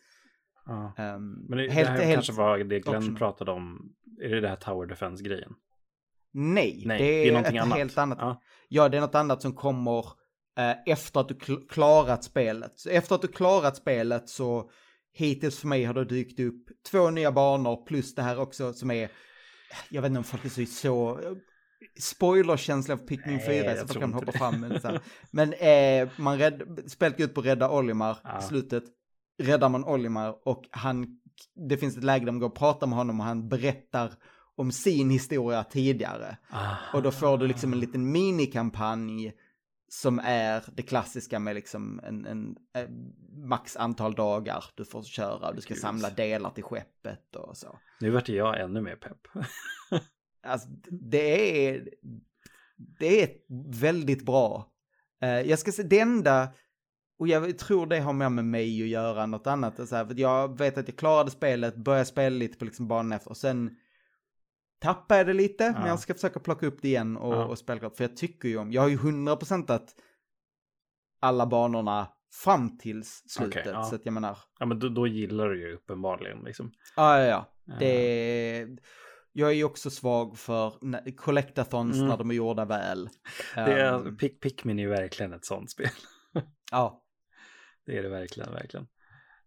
[0.65, 0.93] Ja.
[1.15, 3.17] Um, Men det, helt, det här helt, kanske var det Glenn optional.
[3.17, 3.93] pratade om.
[4.21, 5.53] Är det det här Tower Defense-grejen?
[6.31, 7.77] Nej, Nej, det är, någonting ett annat.
[7.77, 8.17] helt annat.
[8.21, 8.41] Ja.
[8.67, 10.05] Ja, det är något annat som kommer
[10.86, 12.74] efter att du kl- klarat spelet.
[12.76, 14.70] Så efter att du klarat spelet så
[15.13, 18.91] hittills för mig har det dykt upp två nya banor plus det här också som
[18.91, 19.10] är,
[19.89, 21.20] jag vet inte om folk är så, så
[22.00, 24.38] spoilerkänsla för Pikmin Nej, 4 jag så tror kan hoppa det.
[24.38, 24.60] fram.
[24.62, 25.00] Men, så här.
[25.32, 28.39] men eh, man rädd, spelet ut på att rädda Olimar Ja.
[28.39, 28.84] i slutet.
[29.44, 31.08] Räddar man Olimar och han,
[31.70, 34.13] det finns ett läge där man går och pratar med honom och han berättar
[34.58, 36.38] om sin historia tidigare.
[36.50, 36.76] Ah.
[36.94, 39.34] Och då får du liksom en liten minikampanj
[39.88, 42.89] som är det klassiska med liksom en, en, eh,
[43.38, 45.52] max antal dagar du får köra.
[45.52, 45.82] Du ska Gud.
[45.82, 47.80] samla delar till skeppet och så.
[48.00, 49.28] Nu vart jag ännu mer pepp.
[50.48, 51.89] Alltså, det är,
[53.00, 53.30] det är
[53.74, 54.71] väldigt bra.
[55.21, 56.50] Eh, jag ska säga det enda,
[57.19, 59.89] och jag tror det har mer med mig att göra, något annat.
[59.89, 63.12] Så här, för jag vet att jag klarade spelet, började spela lite på liksom banan
[63.12, 63.78] efter, och sen
[64.86, 65.88] tappade jag det lite, men Ja.
[65.88, 67.45] jag ska försöka plocka upp det igen och, Ja.
[67.45, 67.98] och spela klart.
[67.98, 69.95] För jag tycker ju om, jag har ju 100% att
[71.19, 72.08] alla banorna
[72.43, 73.62] fram tills slutet.
[73.62, 73.84] Okej, ja.
[73.84, 76.71] Så att jag menar, Ja, men då, då gillar du ju uppenbarligen liksom.
[76.95, 77.26] ja, ja,
[77.65, 77.74] ja.
[77.74, 78.67] Eh, Det,
[79.32, 82.08] jag är ju också svag för collectathons Mm.
[82.08, 83.10] när de är gjorda väl.
[83.56, 85.89] Det är, Ehm, Pick, Pikmin är ju verkligen ett sånt spel.
[86.71, 87.02] ja.
[87.86, 88.88] Det är det verkligen, verkligen.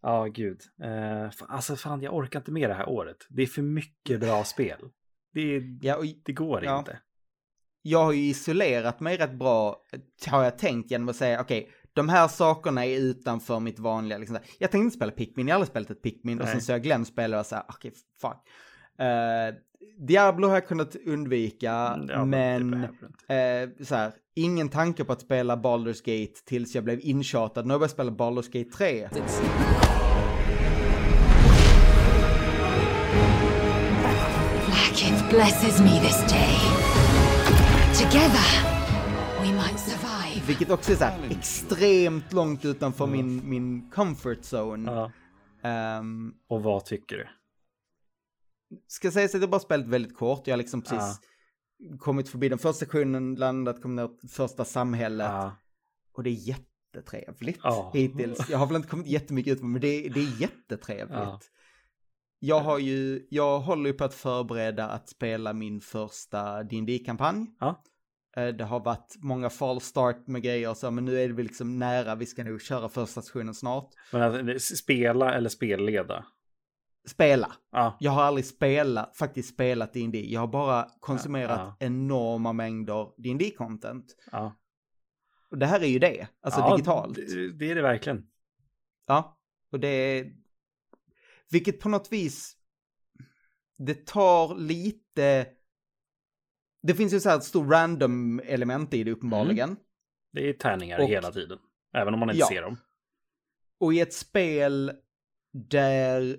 [0.03, 0.61] Ja, gud.
[0.83, 0.87] Eh,
[1.31, 3.17] fa- alltså fan, jag orkar inte med det här året.
[3.29, 4.79] Det är för mycket bra spel.
[5.35, 6.79] Det, ja och det går Ja.
[6.79, 6.99] inte.
[7.83, 9.77] jag har ju isolerat mig rätt bra,
[10.27, 14.39] har jag tänkt, genom att säga okej, de här sakerna är utanför mitt vanliga, liksom,
[14.59, 16.53] jag tänkte inte spela Pikmin, jag har aldrig spelat ett Pikmin, och Nej.
[16.53, 18.49] sen så jag Glenn spela och jag såhär, okej, fuck.
[19.07, 19.55] Eh,
[20.07, 22.87] Diablo har jag kunnat undvika, Ja, men
[23.27, 23.35] inte.
[23.35, 27.67] eh, så här, ingen tanke på att spela Baldur's Gate tills jag blev intjatad.
[27.67, 29.09] Nu har jag börjat spela Baldur's Gate 3.
[29.13, 29.78] Blackith
[35.31, 36.57] blesses me this day.
[37.95, 38.49] Together,
[39.43, 40.47] we might survive.
[40.47, 44.93] Vilket också är så här extremt långt utanför min, min comfort zone.
[44.93, 45.13] Ja.
[45.69, 47.27] Ehm, Och vad tycker du?
[48.87, 50.47] ska säga så att jag bara spelat väldigt kort.
[50.47, 51.21] Jag har liksom precis
[51.99, 55.27] kommit förbi den första sektionen, landat, kommit ner till första samhället.
[55.31, 55.57] Ja.
[56.17, 56.35] Och det är
[56.95, 57.91] jättetrevligt Ja.
[57.95, 58.49] hittills.
[58.51, 61.51] Jag har väl inte kommit jättemycket ut men det, det är jättetrevligt.
[62.41, 62.57] Ja.
[62.57, 67.47] Jag har ju, jag håller ju på att förbereda att spela min första dd kampanj
[67.61, 67.83] Ja.
[68.37, 71.35] Eh, Det har varit många fall start med grejer och så, men nu är det
[71.35, 73.91] väl liksom nära, vi ska nog köra första sessionen snart.
[74.13, 76.25] Men alltså, spela eller spelleda?
[77.09, 77.53] Spela.
[77.73, 77.97] Ja.
[78.01, 80.27] Jag har aldrig spelat, faktiskt spelat D&D.
[80.29, 84.17] Jag har bara konsumerat Ja, enorma mängder dd content.
[85.51, 87.15] Och det här är ju det, alltså digitalt.
[87.17, 88.27] Det, det är det verkligen.
[89.07, 89.39] Ja,
[89.73, 90.33] och det är...
[91.51, 92.55] Vilket på något vis...
[93.79, 95.47] Det tar lite...
[96.83, 99.77] Det finns ju så här ett stort random element i det uppenbarligen.
[100.33, 101.59] Det är tärningar Och- hela tiden.
[101.95, 102.49] Även om man inte Ja.
[102.49, 102.77] ser dem.
[103.81, 104.93] Och i ett spel
[105.53, 106.37] där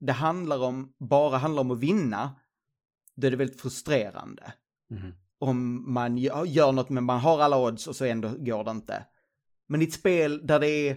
[0.00, 2.34] det handlar om, bara handlar om att vinna,
[3.16, 4.52] då är det väldigt frustrerande.
[4.90, 5.14] Mhm.
[5.38, 8.70] Om man gör, gör något men man har alla odds och så ändå går det
[8.70, 9.06] inte.
[9.66, 10.96] Men i ett spel där det är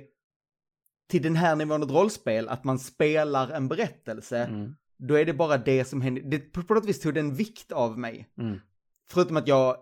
[1.09, 4.75] till den här nivån ett rollspel, att man spelar en berättelse, Mm.
[4.97, 6.21] då är det bara det som händer.
[6.21, 8.29] Det, på något vis tog det en vikt av mig.
[8.37, 8.59] Mm.
[9.09, 9.77] Förutom att jag,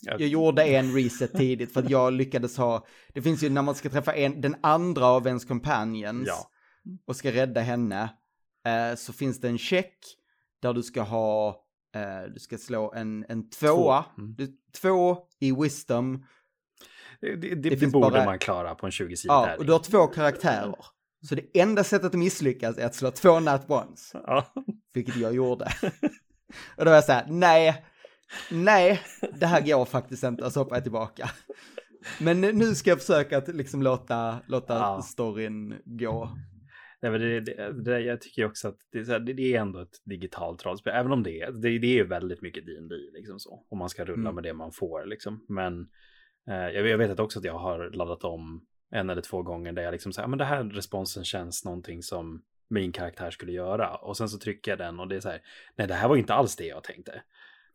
[0.00, 0.16] Ja.
[0.18, 3.74] jag gjorde en reset tidigt för att jag lyckades ha, det finns ju när man
[3.74, 6.50] ska träffa en, den andra av ens companions Ja.
[7.04, 8.02] och ska rädda henne,
[8.66, 9.96] eh, så finns det en check
[10.60, 14.22] där du ska ha, eh, du ska slå en, en tvåa, Två.
[14.22, 14.34] Mm.
[14.38, 16.24] du, två i wisdom,
[17.20, 19.72] Det, det, det, finns borde bara- man klara på en 20 sidor ja, och du
[19.72, 20.74] har två karaktärer.
[21.28, 24.10] Så det enda sättet att misslyckas är att slå två nat ones.
[24.14, 24.46] Ja.
[24.94, 25.64] vilket jag gjorde.
[26.76, 27.84] och då var jag så här, nej,
[28.50, 29.00] nej,
[29.40, 31.30] det här går faktiskt inte, och så hoppar jag tillbaka.
[32.20, 35.02] Men nu ska jag försöka att liksom låta, låta Ja.
[35.02, 36.30] storyn gå.
[37.02, 39.80] Nej, men det, det, det, jag tycker också att det, är det, det är ändå
[39.80, 40.92] ett digitalt rollspel.
[40.96, 43.66] Även om det är, det, det är väldigt mycket D&D liksom så.
[43.70, 44.34] Om man ska rulla Mm.
[44.34, 45.44] med det man får liksom.
[45.48, 45.86] Men eh,
[46.46, 49.82] jag, jag vet att också att jag har laddat om en eller två gånger där
[49.82, 53.94] jag liksom säger, men det här responsen känns någonting som min karaktär skulle göra.
[53.96, 55.40] Och sen så trycker jag den och det är så här,
[55.76, 57.22] nej det här var inte alls det jag tänkte.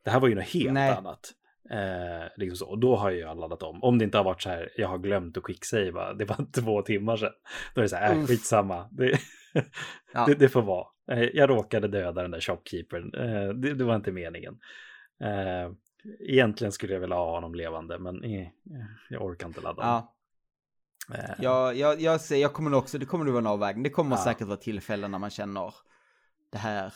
[0.03, 0.89] Det här var ju något helt Nej.
[0.91, 1.31] annat.
[1.71, 2.69] Eh, liksom så.
[2.69, 3.83] Och då har jag laddat om.
[3.83, 6.81] Om det inte har varit så här, jag har glömt att quicksavea, det var två
[6.81, 7.31] timmar sedan.
[7.75, 8.89] Då är det så här, äh, skitsamma.
[8.91, 9.19] Det,
[10.13, 10.25] Ja.
[10.25, 10.87] det, det får vara.
[11.11, 13.13] Eh, Jag råkade döda den där shopkeepern.
[13.15, 14.59] Eh, Det, det var inte meningen.
[15.23, 15.71] Eh,
[16.19, 18.47] Egentligen skulle jag vilja ha honom levande, men eh,
[19.09, 19.81] jag orkar inte ladda.
[19.83, 20.15] Ja,
[21.13, 23.83] Eh, jag, jag, jag, ser, jag kommer också, det kommer nog vara en avvägning.
[23.83, 24.23] Det kommer Ja.
[24.23, 25.73] säkert vara tillfällen när man känner
[26.51, 26.93] det här.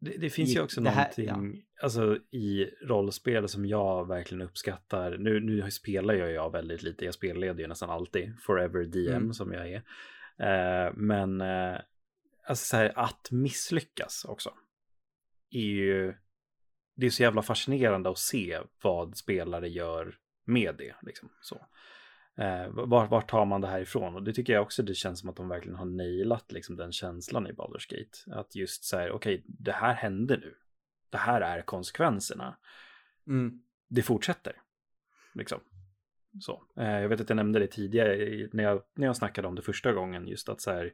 [0.00, 5.16] Det, det finns ju också det här- någonting alltså, i rollspel som jag verkligen uppskattar.
[5.18, 9.32] Nu, nu spelar jag, jag väldigt lite, jag spelleder ju nästan alltid, forever DM Mm.
[9.34, 9.82] som jag är.
[10.86, 11.76] Eh, men eh,
[12.46, 14.50] alltså, så här, att misslyckas också
[15.50, 16.14] är ju,
[17.02, 20.94] det är så jävla fascinerande att se vad spelare gör med det.
[21.02, 21.66] Liksom, så.
[22.42, 24.14] Eh, vart, vart tar man det här ifrån?
[24.14, 26.92] Och det tycker jag också det känns som att de verkligen har nailat liksom, den
[26.92, 28.40] känslan i Baldur's Gate.
[28.40, 30.54] Att just så här, okej, okay, det här händer nu.
[31.10, 32.56] Det här är konsekvenserna.
[33.26, 33.62] Mm.
[33.88, 34.62] Det fortsätter.
[35.34, 35.60] Liksom.
[36.40, 36.62] Så.
[36.76, 39.62] Eh, jag vet att jag nämnde det tidigare när jag, när jag snackade om det
[39.62, 40.28] första gången.
[40.28, 40.92] Just att så här,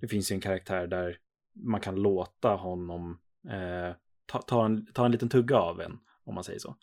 [0.00, 1.18] det finns ju en karaktär där
[1.52, 3.94] man kan låta honom eh,
[4.30, 6.76] ta, ta, en, ta en liten tugga av en, om man säger så.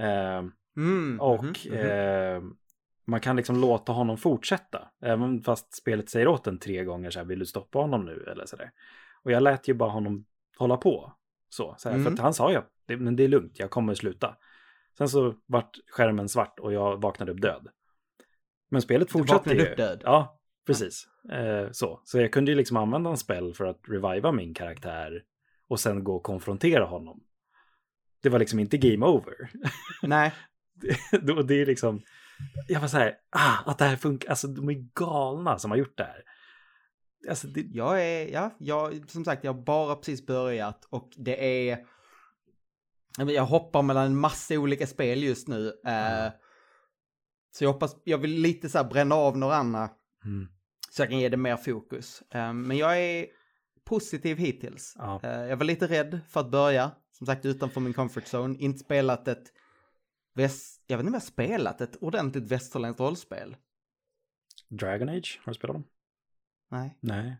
[0.00, 0.42] Eh,
[0.76, 1.78] Mm, och mhm, mhm.
[1.78, 2.42] Eh,
[3.04, 4.88] man kan liksom låta honom fortsätta.
[5.02, 8.24] Även fast spelet säger åt en tre gånger så här, vill du stoppa honom nu
[8.32, 8.70] eller så där.
[9.22, 10.24] Och jag lät ju bara honom
[10.58, 11.12] hålla på.
[11.48, 12.04] Så, så här, Mm.
[12.04, 14.36] för att han sa ju att det, men det är lugnt, jag kommer sluta.
[14.98, 17.68] Sen så vart skärmen svart och jag vaknade upp död.
[18.70, 19.70] Men spelet fortsatte vaknade ju.
[19.70, 20.00] upp död?
[20.04, 21.06] Ja, precis.
[21.32, 22.00] Eh, så.
[22.04, 25.22] så jag kunde ju liksom använda en spel för att reviva min karaktär
[25.74, 27.20] och sen gå och konfrontera honom.
[28.22, 29.50] Det var liksom inte game over.
[30.02, 30.32] Nej,
[31.22, 32.00] Då- det är liksom,
[32.68, 35.78] jag var så här, ah, att det här funkar, alltså de är galna som har
[35.78, 36.22] gjort det här.
[37.28, 41.68] Alltså, det, jag är, ja, jag, som sagt, jag har bara precis börjat och det
[41.70, 41.78] är...
[43.18, 45.68] Jag hoppar mellan en massa olika spel just nu.
[45.86, 46.32] eh,
[47.50, 49.90] så jag hoppas, jag vill lite så här bränna av några andra
[50.24, 50.48] mm,
[50.90, 52.22] så jag kan ge det mer fokus.
[52.30, 53.26] Eh, men jag är
[53.84, 54.94] positiv hittills.
[54.98, 55.20] Ja.
[55.22, 58.78] Eh, jag var lite rädd för att börja, som sagt utanför min comfort zone, inte
[58.78, 59.52] spelat ett
[60.34, 63.56] väst, jag vet inte om jag spelat ett ordentligt västerländskt rollspel.
[64.68, 65.84] Dragon Age, har du spelat dem?
[66.70, 66.98] Nej.
[67.00, 67.36] Nej.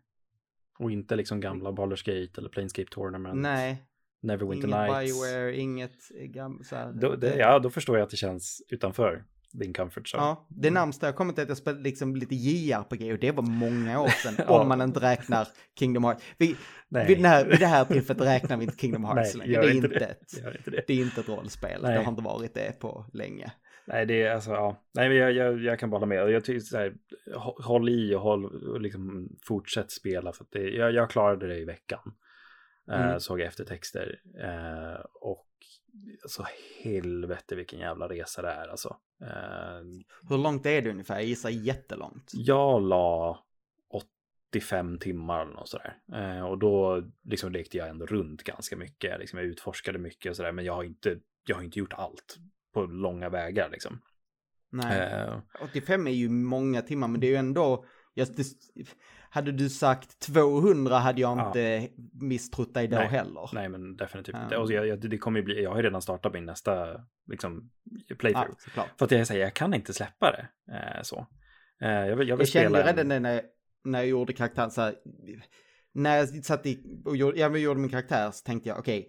[0.79, 3.41] Och inte liksom gamla Baldur's Gate eller Planescape Tournament.
[3.41, 3.85] Nej,
[4.21, 5.13] Neverwinter inget Nights.
[5.21, 9.25] Bioware, inget gam- så här, Då, det, ja, då förstår jag att det känns utanför
[9.59, 10.23] din comfort zone.
[10.25, 13.43] Ja, det närmsta jag kommit är att jag spelade liksom lite JRPG och det var
[13.43, 14.35] många år sedan.
[14.49, 14.61] Ja.
[14.61, 15.49] Om man inte räknar
[15.79, 16.25] Kingdom Hearts.
[16.39, 16.57] Vi,
[16.89, 17.07] Nej.
[17.07, 19.63] vid, den här, vid det här tillfället räknar vi inte Kingdom Hearts Nej, längre.
[19.63, 20.05] Det är, inte det.
[20.05, 20.85] ett, Gör inte det.
[20.87, 21.83] det är inte ett rollspel.
[21.83, 21.93] Nej.
[21.99, 23.53] Det har inte varit det på länge.
[23.87, 24.83] Nej, det är alltså, ja.
[24.95, 26.31] Nej, men jag, jag, jag kan bara hålla med.
[26.31, 26.95] Jag tycker så här,
[27.37, 31.59] hå- håll i och håll och liksom fortsätt spela för det, jag, jag klarade det
[31.59, 32.01] i veckan.
[32.91, 33.21] Eh, Mm.
[33.21, 34.21] såg jag eftertexter.
[34.43, 35.47] Eh, och
[36.23, 36.47] alltså
[36.83, 38.97] helvete vilken jävla resa det är alltså.
[39.23, 39.83] Eh,
[40.29, 41.15] Hur långt är det ungefär?
[41.15, 42.31] Jag gissar jättelångt.
[42.35, 43.45] jag la
[44.53, 45.97] 85 timmar eller något sådär.
[46.15, 49.19] Eh, och då liksom lekte jag ändå runt ganska mycket.
[49.21, 50.53] Liksom jag utforskade mycket och sådär.
[50.53, 52.37] Men jag har inte, jag har inte gjort allt
[52.75, 54.01] på långa vägar liksom.
[54.71, 55.13] Nej.
[55.13, 57.85] Eh, 85 är ju många timmar, men det är ju ändå...
[58.15, 58.29] Jag,
[59.35, 61.47] hade du sagt 200 hade jag Ja.
[61.47, 63.07] inte misstrott dig då Nej.
[63.09, 63.51] heller.
[63.53, 64.43] Nej, men definitivt Ja.
[64.45, 64.57] inte.
[64.57, 67.71] Och jag, jag, det kommer ju bli, jag har ju redan startat min nästa liksom,
[68.19, 68.59] playthrough.
[68.77, 68.87] Ja.
[68.99, 70.73] För att jag säger, jag kan inte släppa det.
[70.75, 71.27] Eh, så.
[71.83, 73.43] Eh, jag vill, jag vill Jag kände ju redan när,
[73.85, 74.95] när jag gjorde karaktären så här,
[75.93, 79.09] när jag satt i, och gjorde, jag gjorde min karaktär så tänkte jag okej,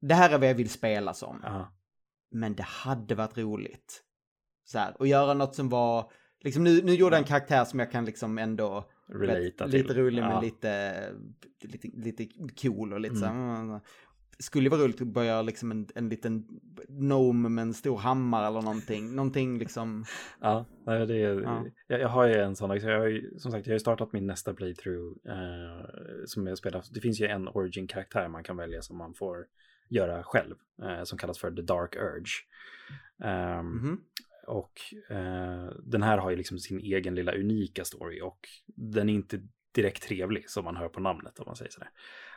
[0.00, 1.40] det här är vad jag vill spela som.
[1.42, 1.72] Ja,
[2.30, 4.02] Men det hade varit roligt.
[4.64, 7.78] Så här, och göra något som var, liksom nu, nu gjorde jag en karaktär som
[7.78, 9.82] jag kan liksom ändå, relata till.
[9.82, 10.28] lite rolig ja.
[10.28, 11.12] men lite,
[11.62, 12.28] lite, lite
[12.62, 13.70] cool och lite så Mm.
[13.70, 13.80] här,
[14.38, 16.46] skulle vara roligt att börja liksom en, en liten
[16.88, 19.14] gnome med en stor hammare eller någonting.
[19.14, 20.04] Någonting liksom,
[20.40, 21.64] Ja, nej, det är, Ja.
[21.86, 23.80] Jag, jag har ju en sån, liksom, jag har ju, som sagt, jag har ju
[23.80, 25.86] startat min nästa playthrough eh,
[26.26, 26.84] som jag spelar.
[26.90, 29.46] Det finns ju en origin-karaktär man kan välja som man får
[29.88, 32.32] göra själv, eh, som kallas för The Dark Urge.
[33.22, 34.00] Ehm, mhm.
[34.46, 34.72] Och
[35.10, 38.38] eh, den här har ju liksom sin egen lilla unika story och
[38.76, 39.40] den är inte
[39.74, 41.88] direkt trevlig som man hör på namnet om man säger sådär.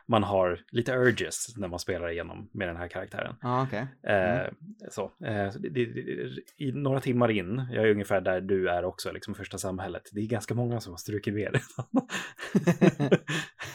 [0.07, 3.35] Man har lite urges när man spelar igenom med den här karaktären.
[3.41, 3.87] ja okej.
[4.03, 4.51] Eh,
[4.89, 8.69] så, eh, så det, det, det, I några timmar in, jag är ungefär där du
[8.69, 10.03] är också, liksom första samhället.
[10.11, 11.61] Det är ganska många som har strukit med det.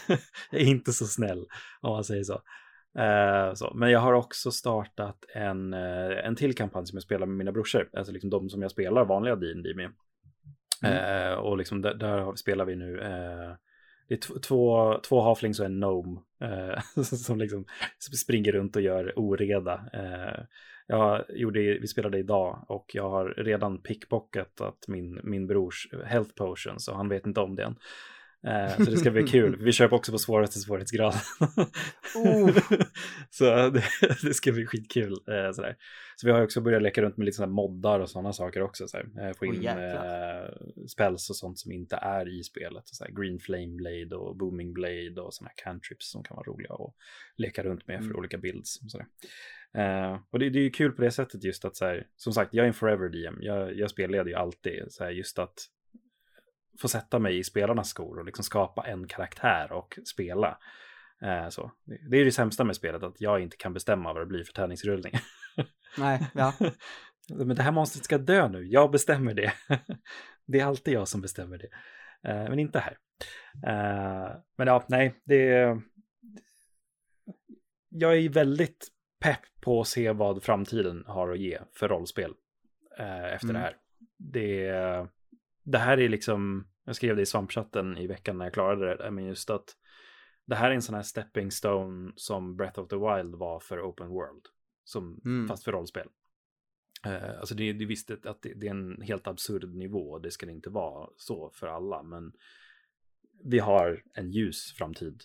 [0.51, 1.47] jag är inte så snäll
[1.81, 2.43] om man säger så.
[2.99, 3.73] Eh, så.
[3.75, 7.53] Men jag har också startat en, eh, en till kampanj som jag spelar med mina
[7.53, 9.91] brorsor, alltså liksom de som jag spelar vanliga D&D med.
[10.83, 11.33] Mm.
[11.33, 13.57] Eh, och liksom där, där spelar vi nu eh,
[14.09, 17.65] det är två, två halflings och en gnome eh, som liksom
[18.23, 19.85] springer runt och gör oreda.
[19.93, 20.45] Eh,
[20.87, 26.81] jag gjorde, vi spelade idag och jag har redan pickpocketat min, min brors health potion
[26.81, 27.77] så han vet inte om det än.
[28.47, 29.57] Eh, så det ska bli kul.
[29.61, 31.15] Vi kör också på svåraste svårighetsgrad.
[32.17, 32.51] Oh.
[33.31, 33.85] så det,
[34.23, 35.13] det ska bli skitkul.
[35.13, 35.77] Eh, sådär.
[36.17, 38.89] Så vi har också börjat leka runt med lite sådana moddar och sådana saker också.
[38.89, 39.07] Sådär.
[39.21, 42.83] Eh, få in eh, spells och sånt som inte är i spelet.
[42.87, 43.11] Sådär.
[43.13, 46.95] Green Flame Blade och Booming Blade och sådana cantrips som kan vara roliga att
[47.37, 48.17] leka runt med för Mm.
[48.17, 48.81] olika builds.
[48.83, 49.07] Och, sådär.
[49.77, 52.33] Eh, och det, det är ju kul på det sättet just att så här, som
[52.33, 53.39] sagt, jag är en forever DM.
[53.41, 55.55] Jag, jag spelleder ju alltid så här, just att
[56.81, 60.59] få sätta mig i spelarnas skor och liksom skapa en karaktär och spela.
[61.23, 61.73] Eh, så.
[62.11, 64.53] Det är det sämsta med spelet, att jag inte kan bestämma vad det blir för
[64.53, 65.13] tärningsrullning.
[65.99, 66.55] Nej, ja.
[67.29, 69.53] Men det här monstret ska dö nu, jag bestämmer det.
[70.47, 71.69] det är alltid jag som bestämmer det.
[72.31, 72.99] Eh, men inte här.
[73.67, 75.81] Eh, men ja, nej, det är...
[77.89, 78.89] Jag är väldigt
[79.21, 82.33] pepp på att se vad framtiden har att ge för rollspel
[82.99, 83.55] eh, efter Mm.
[83.55, 83.77] det här.
[84.19, 85.09] Det,
[85.65, 89.11] det här är liksom, jag skrev det i svampchatten i veckan när jag klarade det,
[89.11, 89.77] men just att
[90.47, 93.81] det här är en sån här stepping stone som Breath of the Wild var för
[93.91, 94.45] open world,
[94.85, 95.49] som, Mm.
[95.49, 96.09] fast för rollspel.
[97.07, 100.51] Eh, alltså det, det visste att det, det är en helt absurd nivå, det ska
[100.51, 102.33] inte vara så för alla, men
[103.45, 105.23] vi har en ljus framtid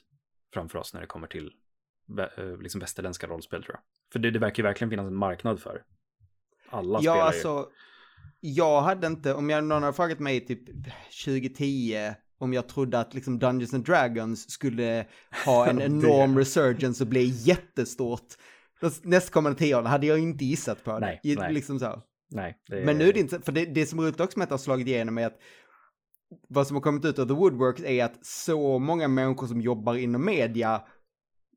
[0.54, 1.52] framför oss när det kommer till
[2.38, 3.82] eh, liksom västerländska rollspel tror jag.
[4.12, 5.84] För det, det verkar ju verkligen finnas en marknad för.
[6.70, 7.22] Alla Ja, spelar ju.
[7.22, 7.72] alltså.
[8.40, 10.66] Jag hade inte, om jag, någon hade frågat mig typ
[11.26, 15.06] 2010 om jag trodde att liksom Dungeons and Dragons skulle
[15.46, 18.28] ha en enorm resurgence och bli jättestort.
[18.82, 21.00] De Nästkommande tio åren hade jag inte gissat på det.
[21.00, 21.54] Nej, I- nej.
[21.54, 22.02] Liksom så.
[22.32, 24.50] Nej, det Men nu är det inte, för det, det som roligt också med att
[24.50, 25.38] det har slagit igenom är att
[26.50, 29.96] vad som har kommit ut av The Woodwork är att så många människor som jobbar
[29.96, 30.82] inom media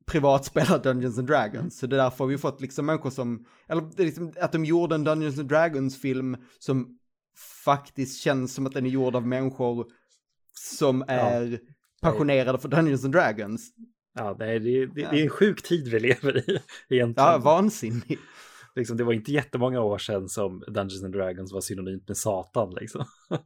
[0.05, 1.79] privatspelar Dungeons and Dragons.
[1.79, 4.95] Så det är därför har vi fått liksom människor som, eller liksom att de gjorde
[4.95, 6.99] en Dungeons and Dragons-film som
[7.65, 9.85] faktiskt känns som att den är gjord av människor
[10.53, 11.59] som är
[12.01, 13.71] passionerade för Dungeons and Dragons.
[14.15, 17.29] Ja, det är, det, det, är en sjuk tid vi lever i egentligen.
[17.29, 18.21] Ja, vansinnigt.
[18.75, 22.73] liksom, det var inte jättemånga år sedan som Dungeons and Dragons var synonymt med Satan.
[22.81, 23.05] Liksom.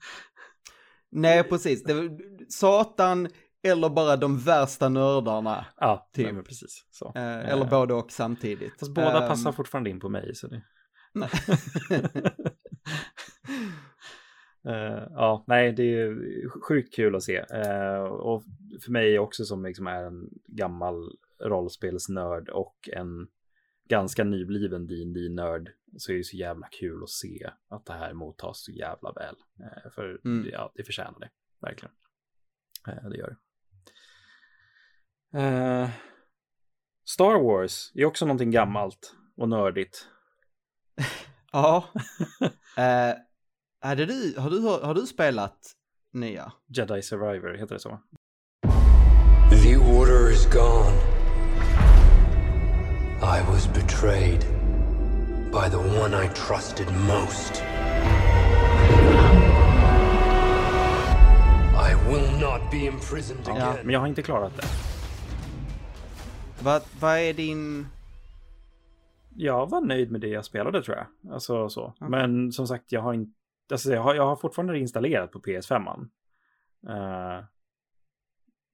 [1.11, 1.83] Nej, precis.
[1.87, 2.19] Var
[2.51, 3.27] Satan
[3.71, 5.65] eller bara de värsta nördarna.
[5.77, 6.33] Ja, Typ.
[6.33, 6.85] nej, precis.
[6.91, 7.11] Så.
[7.15, 8.79] Eh, eller både och samtidigt.
[8.79, 10.35] Fast båda Ehm, passar fortfarande in på mig.
[10.35, 10.61] Så det...
[11.13, 11.29] nej.
[14.67, 16.15] Eh, ja, nej, det är
[16.61, 17.37] sjukt kul att se.
[17.37, 18.43] Eh, och
[18.83, 23.27] för mig också som liksom är en gammal rollspelsnörd och en
[23.89, 28.13] ganska nybliven dd nörd så är det så jävla kul att se att det här
[28.13, 29.35] mottas så jävla väl.
[29.59, 30.49] Eh, för Mm.
[30.51, 31.29] ja, det förtjänar det,
[31.61, 31.93] verkligen.
[32.87, 33.37] Eh, det gör det.
[35.33, 35.89] Eh,
[37.09, 40.07] Star Wars är också någonting gammalt och nördigt.
[41.51, 41.83] Ja.
[42.77, 43.13] Eh,
[43.81, 45.57] hade du, har, du, har du spelat
[46.13, 46.51] nya?
[46.67, 47.99] Jedi Survivor, heter det så?
[49.63, 50.95] The Order is gone.
[53.21, 54.39] I was betrayed
[55.51, 57.63] by the one I trusted most.
[61.73, 63.77] I will not be imprisoned again.
[63.83, 64.67] Men jag har inte klarat det.
[66.63, 67.87] Vad, vad är din...
[69.35, 71.33] Jag var nöjd med det jag spelade tror jag.
[71.33, 71.93] Alltså så.
[71.99, 73.33] Men som sagt, jag har inte...
[73.71, 76.01] Alltså, jag, har, jag har fortfarande installerat på PS5.
[76.89, 77.45] Uh,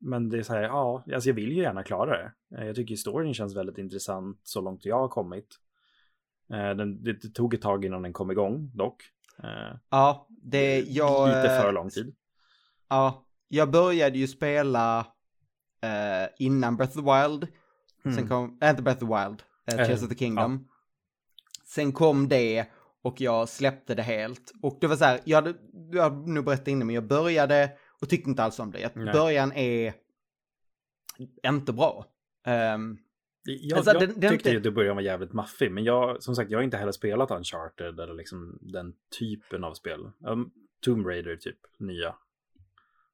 [0.05, 2.57] men det är så här, ja, alltså jag vill ju gärna klara det.
[2.57, 5.47] Eh, jag tycker historien känns väldigt intressant så långt jag har kommit.
[6.53, 9.03] Eh, den, det, det tog ett tag innan den kom igång dock.
[9.43, 10.79] Eh, Ja, det...
[10.79, 12.15] Jag, lite eh, för lång tid.
[12.89, 14.99] Ja, jag började ju spela
[15.81, 17.47] eh, innan Breath of the Wild.
[18.03, 20.67] Sen kom, äh, inte Breath of the Wild, eh, Eh, Tears of the Kingdom.
[21.65, 22.65] Sen kom det
[23.01, 24.51] och jag släppte det helt.
[24.61, 25.53] Och det var så här, jag hade,
[25.91, 28.83] jag har nog berättat innan, men jag började och tyckte inte alls om det.
[28.85, 29.13] Att Nej.
[29.13, 29.93] början är
[31.47, 32.05] inte bra.
[32.45, 32.97] Ehm,
[33.45, 36.23] Jag, Alltså, jag den- den- tyckte ju att det började vara jävligt maffig, men jag,
[36.23, 40.11] som sagt, jag har inte heller spelat Uncharted eller liksom den typen av spel.
[40.27, 40.51] Um,
[40.81, 42.15] Tomb Raider typ, nya.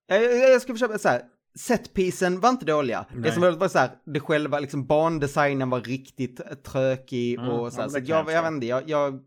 [0.08, 1.22] jag, jag jag ska försöka så här,
[1.56, 3.06] setpisen var inte dåliga.
[3.14, 3.32] Det Nej.
[3.32, 7.82] som var, var så här, det själva, liksom bandesignen var riktigt trökig Mm, och så
[7.82, 9.20] här, ja, så det jag jag, vet inte, jag, jag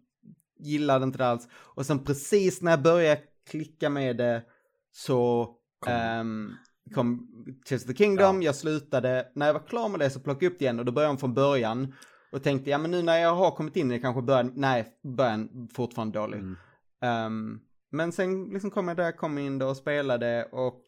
[0.59, 1.49] gillade inte det alls.
[1.53, 3.21] Och sen precis när jag började
[3.51, 4.43] klicka med det
[4.93, 5.51] så
[5.81, 5.93] Kom.
[5.93, 6.53] ehm,
[6.95, 7.29] kom
[7.69, 10.53] Tears of the Kingdom, jag slutade, när jag var klar med det så plockade jag
[10.53, 11.95] upp det igen och då började jag om från början.
[12.33, 14.87] Och tänkte, ja men nu när jag har kommit in i det kanske början, nej,
[15.03, 16.39] början fortfarande dålig.
[16.39, 16.57] Mm.
[17.03, 17.61] Ehm,
[17.91, 20.85] men sen liksom kom jag där, kom in då och spelade och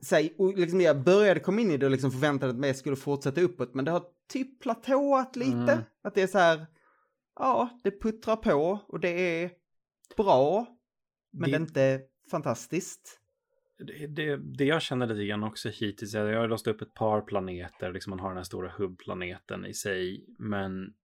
[0.00, 2.76] så här, och liksom jag började komma in i det och liksom förväntade att jag
[2.76, 5.72] skulle fortsätta uppåt, men det har typ platåat lite.
[5.72, 5.78] Mm.
[6.02, 6.66] Att det är så här,
[7.36, 9.50] ja, det puttrar på och det är
[10.16, 10.66] bra,
[11.30, 13.20] men det, är inte fantastiskt.
[13.78, 17.20] Det, det, det jag känner lite grann också hittills jag har låst upp ett par
[17.20, 20.94] planeter, liksom man har den här stora hubbplaneten i sig, men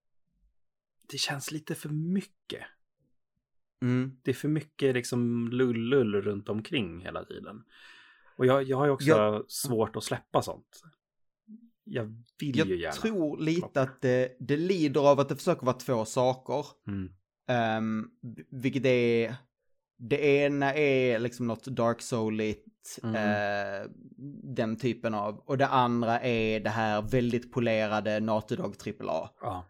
[1.10, 2.62] det känns lite för mycket.
[3.82, 4.16] Mm.
[4.22, 7.64] Det är för mycket liksom lullull runt omkring hela tiden.
[8.36, 10.80] Och jag, jag har ju också Jag- svårt att släppa sånt.
[11.84, 12.04] Jag
[12.40, 12.92] vill ju Jag gärna.
[12.92, 16.66] tror lite att det, det lider av att det försöker vara två saker.
[16.86, 17.10] Mm.
[17.78, 18.10] Um,
[18.50, 19.34] vilket är
[19.98, 23.14] Det ena är liksom något Dark Souligt, Mm.
[23.14, 23.90] eh,
[24.42, 25.38] den typen av.
[25.38, 29.30] Och det andra är det här väldigt polerade Naughty Dog AAA.
[29.40, 29.64] Ja.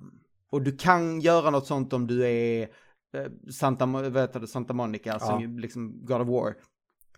[0.00, 0.20] Um,
[0.50, 2.62] och du kan göra något sånt om du är
[3.14, 5.48] eh, Santa, heter det, Santa Monica, som Ja.
[5.48, 6.54] ju liksom God of War.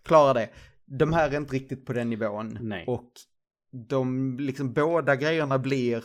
[0.04, 0.50] Klarar det.
[0.84, 2.58] De här är inte riktigt på den nivån.
[2.60, 2.84] Nej.
[2.86, 3.12] Och
[3.70, 6.04] de, liksom båda grejerna blir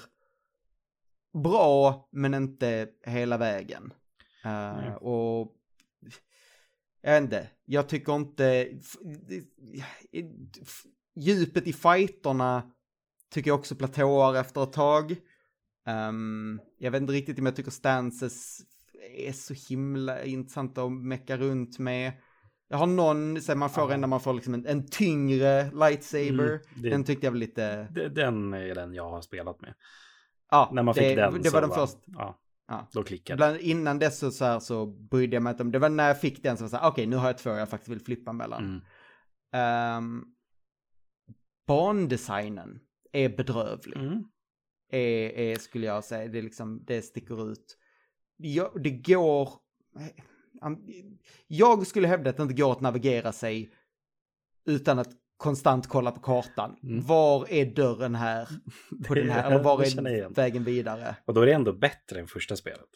[1.33, 3.93] bra, men inte hela vägen.
[4.45, 5.55] Uh, och
[7.01, 8.67] jag vet inte, jag tycker inte,
[11.15, 12.71] djupet i fighterna
[13.29, 15.15] tycker jag också platåar efter ett tag.
[15.85, 18.61] Ehm, jag vet inte riktigt om jag tycker stances
[19.17, 22.11] är så himla intressant att mecka runt med.
[22.71, 23.97] Jag har någon, så man får Ja.
[24.07, 26.29] man får liksom en, en tyngre lightsaber.
[26.49, 29.73] Mm, det- Den tyckte jag var lite, Det- Den är den jag har spelat med.
[30.51, 31.99] ja, När man fick det, den det var den första.
[32.05, 32.87] Ja, Ja.
[32.93, 33.37] då klickade.
[33.37, 36.07] Bland, innan dess så, så, här, så brydde jag mig inte om, det var när
[36.07, 38.01] jag fick den som var så här, okej nu har jag två jag faktiskt vill
[38.05, 38.63] flippa mellan.
[38.65, 38.81] Mm.
[39.53, 40.23] Ehm,
[41.67, 42.79] bandesignen
[43.11, 43.97] är bedrövlig.
[43.97, 44.23] Mm.
[44.91, 47.77] är, är, skulle jag säga, det, liksom, det sticker ut.
[48.37, 49.49] Ja, det går...
[51.47, 53.69] Jag skulle hävda att det inte går att navigera sig
[54.65, 56.75] utan att konstant kolla på kartan.
[56.83, 57.05] Mm.
[57.05, 58.49] Var är dörren här
[59.07, 59.51] på den här?
[59.51, 61.15] Eller var är vägen vidare?
[61.25, 62.89] Och då är det ändå bättre än första spelet.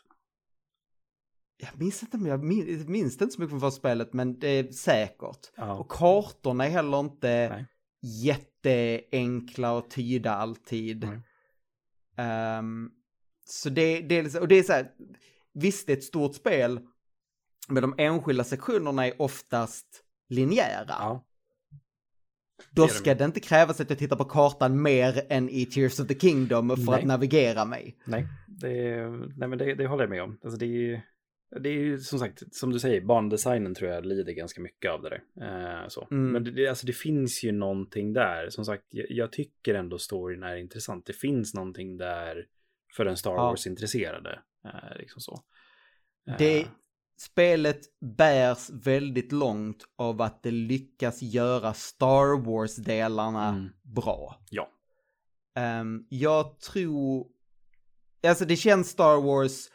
[1.57, 4.47] Jag minns inte, jag min- jag minns inte så mycket från första spelet, men det
[4.47, 5.51] är säkert.
[5.55, 5.73] Ja.
[5.73, 7.65] Och kartorna är heller inte Nej.
[8.23, 11.07] jätteenkla att tyda alltid.
[12.17, 12.89] Ehm,
[13.45, 14.91] så det, det är liksom, och det är så här,
[15.53, 16.87] visst det är ett stort spel,
[17.69, 20.85] men de enskilda sektionerna är oftast linjära.
[20.87, 21.25] Ja.
[22.71, 26.07] Då ska det inte krävas att jag tittar på kartan mer än i Tears of
[26.07, 26.99] the Kingdom för Nej.
[26.99, 27.97] att navigera mig.
[28.05, 29.07] Nej, det,
[29.37, 30.39] nej men det, det håller jag med om.
[30.43, 31.01] Alltså det, är-
[31.59, 35.01] det är ju som sagt, som du säger, bandesignen tror jag lider ganska mycket av
[35.01, 35.81] det där.
[35.81, 36.07] Eh, så.
[36.11, 36.31] Mm.
[36.31, 38.49] Men det, alltså det finns ju någonting där.
[38.49, 41.05] Som sagt, jag, jag tycker ändå storyn är intressant.
[41.05, 42.45] Det finns någonting där
[42.95, 43.31] för en Star.
[43.35, 44.39] Wars-intresserade.
[44.65, 45.43] Eh, liksom så.
[46.27, 46.65] Eh, Det,
[47.19, 47.79] spelet
[48.17, 53.69] bärs väldigt långt av att det lyckas göra Star Wars-delarna Mm.
[53.83, 54.41] bra.
[54.49, 54.69] Ja.
[55.55, 57.27] Ehm, jag tror...
[58.27, 59.69] Alltså det känns Star Wars...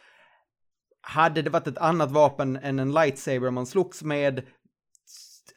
[1.01, 4.47] Hade det varit ett annat vapen än en lightsaber man slogs med...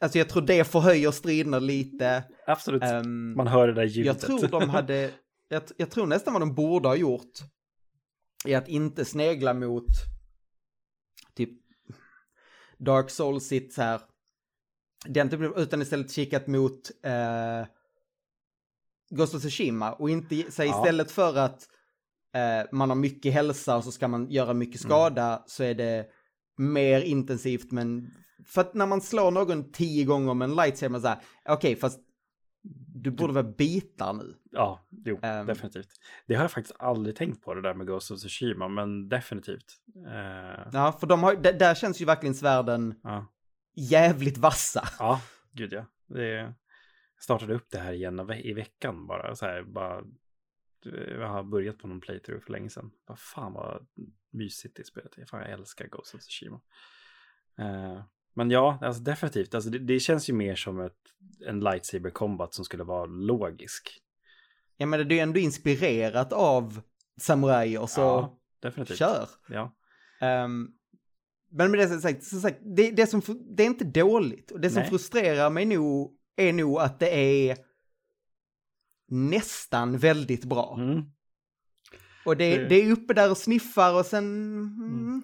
[0.00, 2.24] Alltså jag tror det förhöjer striderna lite.
[2.46, 2.82] Absolut.
[2.82, 4.06] Ehm, Man hör det där ljudet.
[4.06, 5.10] jag tror de hade...
[5.48, 7.32] Jag, jag tror nästan vad de borde ha gjort
[8.44, 9.86] är att inte snegla mot
[11.34, 11.50] typ
[12.84, 14.00] Dark Souls sitt så här
[15.06, 17.66] den typen, utan istället kikat mot eh,
[19.10, 20.64] Ghost of Tsushima och inte Ja.
[20.64, 21.68] istället för att
[22.34, 26.06] eh, man har mycket hälsa och så ska man göra mycket skada så är det
[26.56, 28.10] mer intensivt men
[28.46, 31.18] för att när man slår någon tio gånger med en lightsaber man säger
[31.48, 32.00] okej fast
[32.94, 34.36] du borde vara bitar nu.
[34.50, 35.46] Ja, jo, Ehm.
[35.46, 35.88] definitivt.
[36.26, 39.72] Det har jag faktiskt aldrig tänkt på det där med Ghost of Tsushima, men definitivt.
[40.06, 43.26] Eh, Ja, för de har, där känns ju verkligen svärden ja.
[43.74, 44.88] jävligt vassa.
[44.98, 45.20] Ja,
[45.52, 45.84] gud ja.
[46.06, 46.54] Det jag
[47.24, 49.36] startade upp det här igen i veckan bara.
[49.36, 50.02] Så här, bara
[51.18, 52.90] jag har börjat på någon playthrough för länge sedan.
[53.06, 53.86] Vad fan vad
[54.30, 55.24] mysigt det spelet är.
[55.26, 56.60] Fan, jag älskar Ghost of Tsushima.
[57.58, 58.02] Eh,
[58.34, 59.54] men ja, alltså definitivt.
[59.54, 60.96] Alltså, det, det känns ju mer som ett,
[61.46, 63.98] en lightsaber combat som skulle vara logisk.
[64.76, 66.80] Jag menar, det är ju ändå inspirerat av
[67.20, 68.98] samurajer, så ja, definitivt.
[68.98, 69.28] kör.
[69.48, 69.74] Ja,
[70.20, 70.68] Ehm,
[71.50, 73.22] men med det sagt, som sagt det, det, som,
[73.56, 74.50] det är inte dåligt.
[74.50, 74.88] Och det som Nej.
[74.90, 77.10] frustrerar mig nog är nog att det
[77.50, 77.56] är
[79.08, 80.76] nästan väldigt bra.
[80.80, 81.02] mm.
[82.24, 84.24] Och det, Det- det är uppe där och sniffar och sen...
[84.24, 85.22] Mm.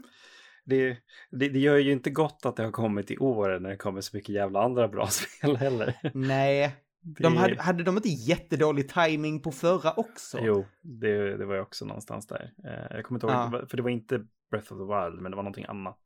[0.69, 0.97] Det,
[1.31, 4.01] det, det gör ju inte gott att det har kommit i år när det kommer
[4.01, 5.95] så mycket jävla andra bra spel heller.
[6.15, 10.39] Nej, Det- de hade, hade de inte jättedålig timing på förra också?
[10.43, 12.53] Jo, det, det var ju också någonstans där.
[12.65, 13.67] Eh, jag kommer inte ihåg, Ja.
[13.71, 14.19] för det var inte
[14.51, 15.99] Breath of the Wild, men det var någonting annat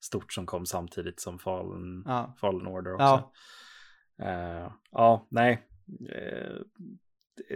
[0.00, 2.34] stort som kom samtidigt som Fallen, Ja.
[2.40, 3.30] Fallen Order också.
[4.16, 4.24] Ja.
[4.24, 5.62] Eh, ja, nej.
[6.10, 6.56] Eh,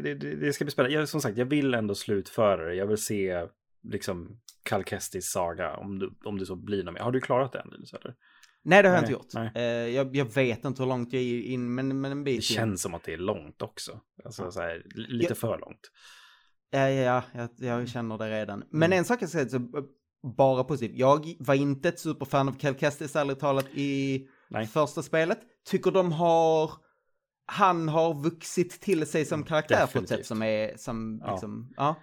[0.02, 0.94] det, det, det ska bli spännande.
[0.98, 2.74] Jag, som sagt, jag vill ändå slutföra det.
[2.74, 3.46] Jag vill se
[3.90, 7.00] liksom Cal Kestis saga, om du, om det så blir något mer.
[7.00, 7.72] Har du klarat den?
[7.72, 8.14] Eller?
[8.64, 9.54] Nej, det har jag Nej, inte gjort.
[9.56, 12.36] Eh, jag, jag vet inte hur långt jag är in, men, men en bit Det
[12.36, 12.42] in.
[12.42, 14.00] känns som att det är långt också.
[14.24, 14.50] Alltså Ja.
[14.50, 15.34] så här, li- lite Ja.
[15.34, 15.90] för långt.
[16.70, 18.64] Ja, ja, ja, jag, jag känner det redan.
[18.70, 18.98] Men Mm.
[18.98, 19.62] en sak jag säga, så, eh,
[20.36, 20.98] bara positivt.
[20.98, 24.66] Jag var inte ett superfan av Cal Kestis, ärligt talat, i Nej.
[24.66, 25.38] första spelet.
[25.68, 26.70] Tycker de har...
[27.48, 30.18] Han har vuxit till sig som karaktär på ett Definitivt.
[30.18, 31.30] sätt som är, som Ja.
[31.32, 31.96] liksom, ja.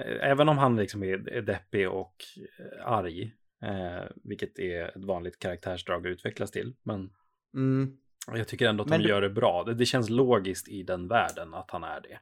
[0.00, 2.14] Eh, Även om han liksom är, är deppig och
[2.58, 3.34] eh, arg.
[3.62, 6.74] Eh, vilket är ett vanligt karaktärsdrag att utvecklas till.
[6.82, 7.10] Men
[7.54, 7.96] Mm.
[8.34, 9.64] jag tycker ändå att Men de gör det bra.
[9.64, 12.18] Det, det känns logiskt i den världen att han är det.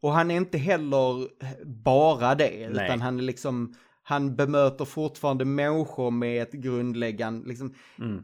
[0.00, 1.28] Och han är inte heller
[1.64, 2.84] bara det, Nej.
[2.84, 8.22] utan han är liksom, han bemöter fortfarande människor med ett grundläggande, liksom, Mm.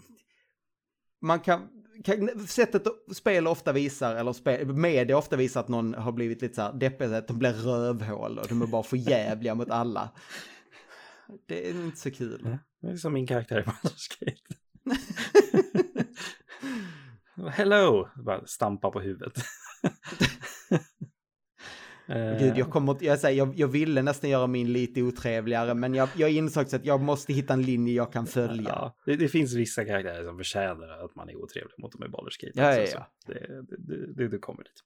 [1.21, 1.68] Man kan,
[2.05, 2.83] kan sättet
[3.14, 6.73] spel ofta visar, eller spel, media ofta visar att någon har blivit lite så här
[6.73, 10.11] deppig, att de blir rövhål och de är bara för jävliga mot alla.
[11.47, 12.59] Det är inte så kul.
[12.81, 14.57] Det är som min karaktär i Baldur's Gate.
[17.51, 18.09] Hello!
[18.25, 19.33] Bara stampa på huvudet.
[22.11, 25.74] Eh, Gud, jag kommer inte- jag, säger, jag, jag ville nästan göra min lite otrevligare,
[25.74, 28.68] men jag, jag insåg att jag måste hitta en linje jag kan följa.
[28.68, 32.06] Ja, det, det finns vissa karaktärer som förtjänar att man är otrevlig mot dem i
[32.08, 32.52] Baldur's Gate.
[32.61, 33.06] Ja, ja, ja.
[33.26, 34.82] Det, det, det, kommer dit.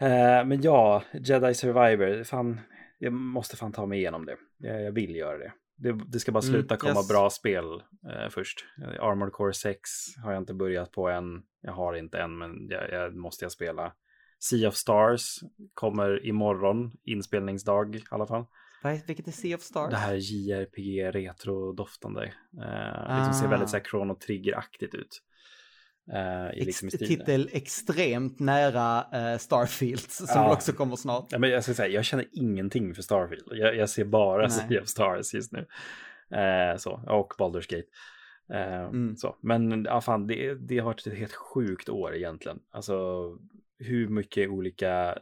[0.00, 2.60] Eh, men ja, Jedi Survivor, fan,
[2.98, 4.36] jag måste fan ta mig igenom det.
[4.58, 5.52] Jag, jag vill göra det.
[5.76, 6.00] det.
[6.06, 7.08] Det ska bara Mm, sluta komma yes.
[7.08, 7.64] bra spel
[8.12, 8.64] eh, först.
[9.00, 9.80] Armored Core 6
[10.24, 11.42] har jag inte börjat på än.
[11.60, 13.92] Jag har inte än, men jag, jag måste jag spela.
[14.38, 15.38] Sea of Stars
[15.74, 18.44] kommer imorgon, inspelningsdag i alla fall.
[18.82, 19.90] Vad Vilket är Sea of Stars?
[19.90, 22.22] Det här JRPG retro-doftande.
[22.24, 23.50] Eh, liksom ser Ah.
[23.50, 25.22] väldigt så här Chrono Trigger-aktigt ut.
[26.12, 28.98] Eh, i, liksom titel extremt nära
[29.32, 30.52] uh, Starfields som Ja.
[30.52, 31.26] också kommer snart.
[31.30, 33.42] Ja, men jag ska säga, jag känner ingenting för Starfield.
[33.50, 34.50] Jag, jag ser bara Nej.
[34.50, 35.66] Sea of Stars just nu.
[36.38, 37.88] Eh, så, och Baldur's Gate.
[38.52, 39.16] Eh, Mm.
[39.16, 39.36] så.
[39.40, 42.58] Men ja, fan, det, det har varit ett helt sjukt år egentligen.
[42.70, 43.22] Alltså
[43.78, 45.18] hur mycket olika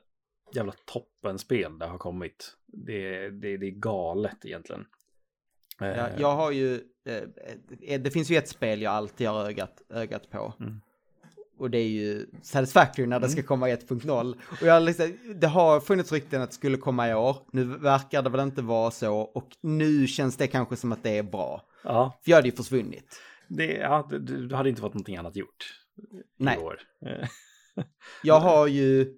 [0.55, 2.57] jävla toppenspel det har kommit.
[2.67, 4.87] Det, det, det är galet egentligen.
[5.81, 9.83] Eh, Ja, jag har ju, eh, det finns ju ett spel jag alltid har ögat,
[9.91, 10.55] ögat på.
[10.61, 10.81] Mm.
[11.59, 14.35] Och det är ju Satisfactory när det ska komma i 1.0.
[14.61, 17.37] Och jag liksom, det har funnits rykten att det skulle komma i år.
[17.53, 19.17] Nu verkar det väl inte vara så.
[19.19, 21.63] Och nu känns det kanske som att det är bra.
[21.85, 23.21] Ja, För jag hade ju försvunnit.
[23.49, 25.65] det, ja du, du hade inte fått någonting annat gjort
[26.13, 26.59] i Nej.
[26.59, 26.81] år.
[28.22, 29.16] Jag har ju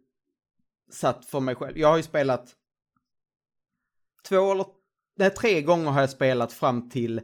[0.91, 1.79] satt för mig själv.
[1.79, 2.55] Jag har ju spelat
[4.29, 4.67] två eller
[5.17, 7.21] nej, tre gånger har jag spelat fram till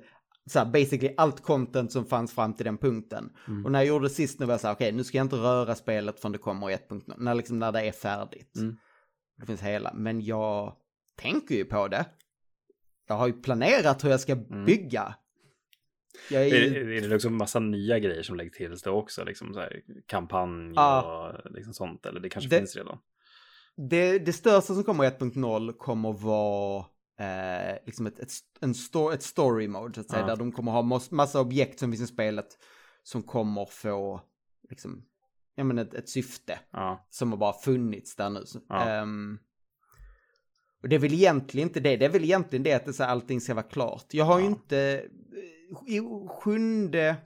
[0.46, 3.32] så här, basically allt content som fanns fram till den punkten.
[3.48, 3.64] Mm.
[3.64, 5.24] Och när jag gjorde det sist nu var jag så här, okej nu ska jag
[5.24, 7.14] inte röra spelet förrän det kommer i 1.0.
[7.16, 8.56] När, liksom, när det är färdigt.
[8.56, 8.76] Mm.
[9.40, 9.94] Det finns hela.
[9.94, 10.76] Men jag
[11.16, 12.06] tänker ju på det.
[13.06, 14.64] Jag har ju planerat hur jag ska Mm.
[14.64, 15.14] bygga.
[16.30, 16.96] Jag är Är, ju...
[16.96, 19.24] är det liksom massa nya grejer som läggs till det också?
[19.24, 21.32] Liksom så här, kampanj Ja.
[21.44, 22.06] och liksom sånt?
[22.06, 22.98] Eller det kanske Det- finns redan?
[23.90, 26.84] Det, det största som kommer i 1.0 kommer vara
[27.18, 30.26] eh, liksom ett, ett, en sto, ett story mode, så att säga, Ja.
[30.26, 32.46] där de kommer ha massa objekt som finns i spelet
[33.02, 34.20] som kommer få
[34.70, 35.04] liksom,
[35.54, 38.44] ja men ett, ett syfte Ja, som har bara funnits där nu.
[38.68, 38.84] Ja.
[38.88, 39.38] ehm,
[40.82, 43.02] och det är väl egentligen inte det, det är väl egentligen det att det, så
[43.02, 44.06] här, allting ska vara klart.
[44.10, 45.04] Jag har ju inte,
[45.86, 47.16] i sjunde,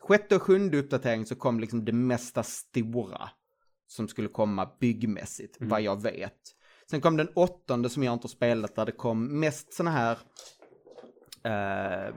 [0.00, 3.30] sjätte och sjunde uppdatering så kom liksom det mesta stora
[3.86, 5.68] som skulle komma byggmässigt, Mm.
[5.70, 6.38] vad jag vet.
[6.90, 10.18] Sen kom den åttonde som jag inte har spelat där det kom mest såna här,
[11.46, 12.14] uh,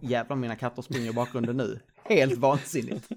[0.00, 3.08] jävlar mina katter springer i bakgrunden nu, helt vansinnigt.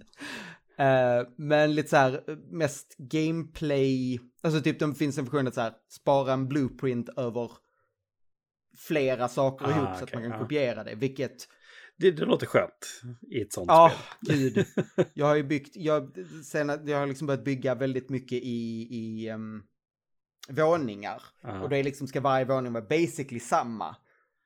[0.78, 5.61] Eh, men lite så här, mest gameplay, alltså typ det finns en funktion att så
[5.61, 7.51] här, spara en blueprint över
[8.78, 10.39] flera saker Ah, ihop så att man kan ja.
[10.39, 11.47] kopiera det, vilket
[11.97, 13.01] det, det låter skönt
[13.32, 13.91] i ett sånt Ja,
[14.23, 14.38] spel.
[14.38, 14.65] gud.
[15.13, 19.32] Jag har ju byggt, jag, sen, jag har liksom börjat bygga väldigt mycket i, i
[19.32, 19.63] um,
[20.49, 21.21] våningar.
[21.41, 21.61] Ja.
[21.61, 23.95] Och det är liksom, ska varje våning vara basically samma.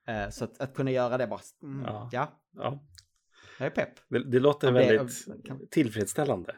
[0.08, 2.10] Eh, så att, att kunna göra det bara, mm, Ja.
[2.12, 2.42] ja.
[2.56, 2.84] Ja,
[3.60, 3.94] jag är pepp.
[4.10, 6.56] det, det låter det- väldigt kan- tillfredsställande.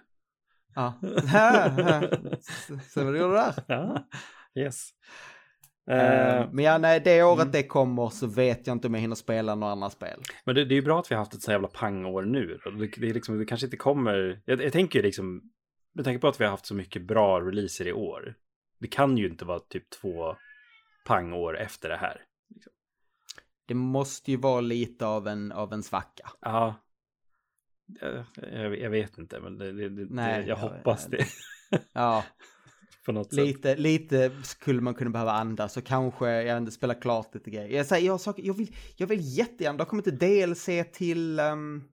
[0.76, 1.00] Ja.
[2.90, 3.64] Se vad du gjorde där.
[3.68, 4.08] Ja,
[4.56, 4.90] yes.
[5.90, 7.52] Eh, men ja, nej, det året mm.
[7.52, 10.22] det kommer så vet jag inte om jag hinner spela några andra spel.
[10.46, 12.60] men det, det är ju bra att vi har haft ett så jävla pangår nu.
[12.66, 14.42] Det, det, är liksom, det kanske inte kommer...
[14.46, 15.42] Jag, jag tänker ju liksom...
[15.94, 18.36] Med tanke på att vi har haft så mycket bra releaser i år.
[18.80, 20.36] Det kan ju inte vara typ två
[21.06, 22.22] pangår efter det här.
[23.66, 26.32] Det måste ju vara lite av en, av en svacka.
[26.42, 26.76] Ja.
[28.52, 31.26] Jag, jag, vet inte, men det, det, Nej, jag jag- hoppas det.
[31.94, 32.24] Ja,
[33.06, 33.46] på något sätt.
[33.46, 37.50] Lite, lite skulle man kunna behöva andas och kanske, jag vet inte, spela klart lite
[37.50, 37.78] grejer.
[37.78, 41.40] Jag, säger, jag, saker, jag, vill, jag vill jättegärna, det har kommit ett DLC till
[41.40, 41.84] um,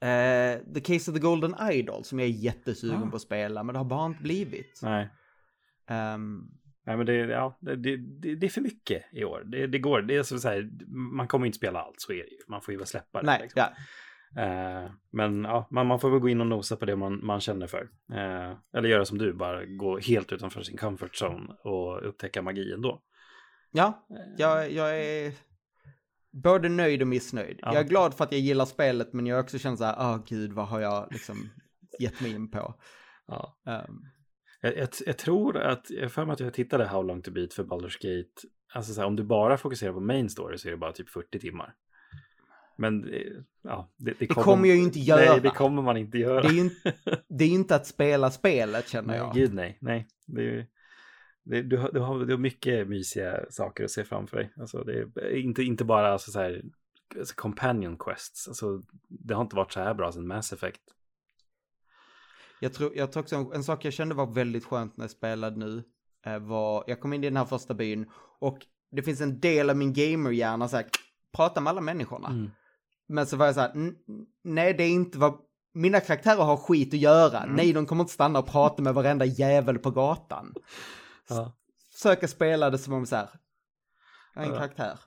[0.00, 3.10] eh, The Case of the Golden Idol som jag är jättesugen Ah.
[3.10, 4.80] på att spela, men det har bara inte blivit.
[4.82, 5.08] Nej.
[5.88, 6.40] Ehm,
[6.86, 7.96] Nej, men det, ja, det, det,
[8.36, 9.42] det är för mycket i år.
[9.46, 10.70] Det, det går, det är så, så här,
[11.16, 12.38] man kommer inte spela allt, så är det ju.
[12.48, 13.26] Man får ju bara släppa det.
[13.26, 13.60] nej, liksom.
[13.60, 13.72] ja.
[14.36, 17.40] Eh, men ja, man, man får väl gå in och nosa på det man, man
[17.40, 17.90] känner för.
[18.12, 22.72] Eh, eller göra som du, bara gå helt utanför sin comfort zone och upptäcka magi
[22.72, 23.02] ändå.
[23.70, 24.06] Ja,
[24.36, 25.32] jag, jag är
[26.32, 27.58] både nöjd och missnöjd.
[27.62, 27.74] Ja.
[27.74, 29.96] Jag är glad för att jag gillar spelet, men jag har också känt så här,
[29.98, 31.48] åh gud, vad har jag liksom
[31.98, 32.74] gett mig in på?
[33.26, 33.58] Ja.
[33.66, 34.06] Um,
[34.60, 37.54] Jag, jag, jag tror att, jag för mig att jag tittade How long to beat
[37.54, 38.48] för Baldur's Gate.
[38.74, 41.08] Alltså så här, om du bara fokuserar på main story så är det bara typ
[41.08, 41.74] 40 timmar.
[42.80, 43.20] Men eh,
[43.62, 45.32] ja, det, det kommer jag ju inte göra.
[45.32, 46.42] Nej, det kommer man inte göra.
[46.42, 46.94] Det är ju inte,
[47.28, 49.34] det är inte att spela spelet känner Nej, jag.
[49.34, 49.78] gud nej.
[49.80, 50.08] nej.
[50.26, 50.66] Det är,
[51.42, 54.52] det, du, har, du, har, du har mycket mysiga saker att se framför dig.
[54.56, 56.62] Alltså, det är inte, inte bara alltså, så här,
[57.18, 58.48] alltså, companion quests.
[58.48, 60.82] Alltså, det har inte varit så här bra sedan Mass Effect.
[62.60, 65.10] Jag tror, jag tror också en, en sak jag kände var väldigt skönt när jag
[65.10, 65.84] spelade nu.
[66.26, 69.70] Eh, var, jag kom in i den här första byn och det finns en del
[69.70, 70.86] av min gamerhjärna så här,
[71.32, 72.28] prata med alla människorna.
[72.28, 72.50] Mm.
[73.10, 73.96] Men så var jag så här, "N-
[74.44, 75.38] nej det är inte vad,
[75.74, 77.38] mina karaktärer har skit att göra.
[77.42, 77.56] Mm.
[77.56, 80.54] Nej, de kommer inte stanna och prata med varenda jävel på gatan.
[81.28, 81.56] Ja.
[81.92, 83.28] Försöka spela det som om så här,
[84.34, 84.54] en Ja.
[84.56, 84.98] karaktär.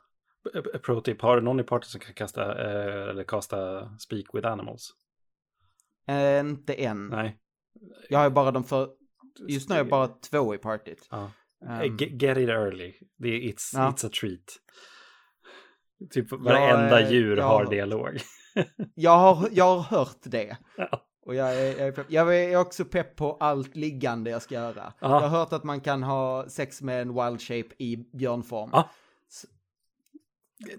[0.55, 3.89] A- a Pro tip, har du någon i party som kan kasta, eh, eller kasta
[3.97, 4.89] Speak with Animals?
[6.07, 7.07] Eh, inte än.
[7.07, 7.39] Nej.
[8.09, 8.89] Jag har ju bara de för,
[9.47, 11.07] just nu har jag bara två i partyt.
[11.11, 11.31] Ja.
[11.69, 12.93] Eh, Get, it early.
[13.23, 13.89] It's, Ja.
[13.91, 14.59] it's a treat.
[16.09, 18.17] Typ varenda eh, djur jag- har dialog.
[18.95, 20.57] Jag har, jag har hört det.
[20.77, 21.05] Ja.
[21.25, 24.93] Och jag är, jag, är jag är också pepp på allt liggande jag ska göra.
[24.99, 28.69] Jag har hört att man kan ha sex med en wild shape i björnform.
[28.73, 28.89] Ja.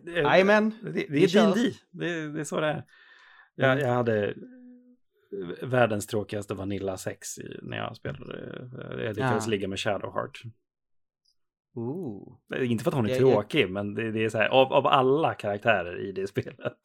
[0.06, 1.28] Jajamän, Det, det vi är.
[1.54, 1.72] D&D.
[1.90, 2.84] Det, det är så det är.
[3.54, 3.84] Jag, Mm.
[3.88, 4.34] jag hade
[5.62, 8.68] världens tråkigaste Vanilla sex i, när jag spelade.
[9.04, 9.50] Jag lyckades Ja.
[9.50, 10.42] ligga med Shadowheart.
[11.74, 12.38] Ooh.
[12.60, 14.72] Inte för att hon är Jag- jag- tråkig, men det, det är så här, av,
[14.72, 16.78] av alla karaktärer i det spelet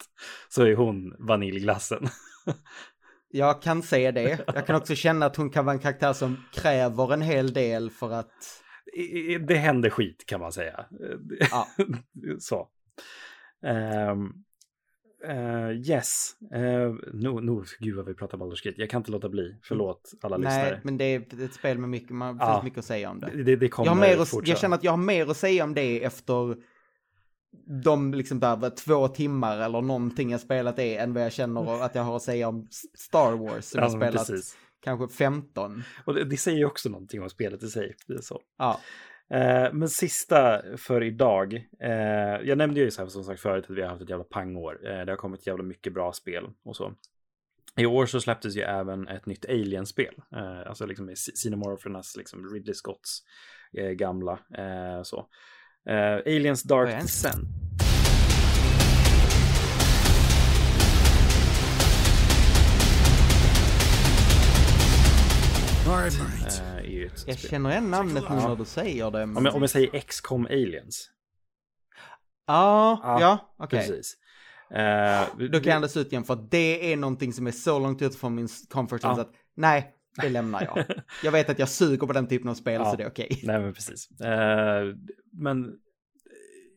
[0.49, 2.07] så är hon vaniljglassen.
[3.31, 4.39] Jag kan se det.
[4.47, 7.89] Jag kan också känna att hon kan vara en karaktär som kräver en hel del
[7.89, 8.31] för att...
[9.47, 10.85] Det händer skit kan man säga.
[11.51, 11.67] Ja.
[12.39, 12.67] så.
[13.65, 14.29] Ehm,
[15.23, 16.35] eh, yes.
[16.55, 18.81] Uh, no, no, gud vad vi pratar Baldur's Gate.
[18.81, 19.55] Jag kan inte låta bli.
[19.63, 20.81] Förlåt alla Nej, lyssnare.
[20.83, 22.53] men det är ett spel med mycket, man, det Ja.
[22.53, 23.43] finns mycket att säga om det.
[23.43, 25.63] Det, det kommer Jag, har mer att, jag känner att jag har mer att säga
[25.63, 26.55] om det efter
[27.83, 31.95] de liksom där två timmar eller någonting jag spelat är än vad jag känner att
[31.95, 34.57] jag har att säga om Star Wars som Ja, jag spelat precis.
[34.83, 35.83] kanske 15.
[36.05, 37.95] Och det, det säger ju också någonting om spelet i sig.
[38.07, 38.41] Det är så.
[38.57, 38.79] Ja,
[39.33, 41.53] Eh, men sista för idag.
[41.79, 41.91] Eh,
[42.43, 44.79] jag nämnde ju så här, som sagt förut att vi har haft ett jävla pangår.
[44.87, 46.93] Eh, det har kommit jävla mycket bra spel och så.
[47.77, 50.15] I år så släpptes ju även ett nytt Alien-spel.
[50.35, 53.19] Eh, alltså liksom med C- Xenomorphernas, liksom Ridley Scotts
[53.77, 54.39] eh, gamla.
[55.03, 55.27] Så.
[56.25, 57.47] Aliens Dark Descent.
[65.89, 67.49] Eh, är ju ett jag spel.
[67.49, 69.25] känner igen namnet nu när du säger det.
[69.25, 69.37] Men...
[69.37, 71.09] Om jag, om jag säger XCOM Aliens.
[72.47, 73.79] Ja, Ja, ja, okej.
[73.79, 74.17] Precis.
[74.71, 77.79] Eh, Då kan jag andas ut igen för att det är någonting som är så
[77.79, 79.15] långt ut från min comfort zone Ja.
[79.15, 80.85] så att nej, det lämnar jag.
[81.23, 82.91] Jag vet att jag suger på den typen av spel Ja.
[82.91, 83.39] så det är okej.
[83.43, 84.21] Nej, men precis.
[84.21, 84.83] Eh,
[85.33, 85.73] men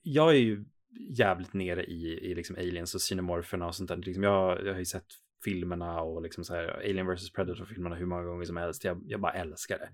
[0.03, 0.65] jag är ju
[1.11, 3.97] jävligt nere i, i liksom aliens och xenomorferna och sånt där.
[3.97, 5.07] Liksom jag, jag har ju sett
[5.45, 8.85] filmerna och liksom så här Alien vs Predator-filmerna hur många gånger som helst.
[8.85, 9.91] Jag, jag bara älskar det.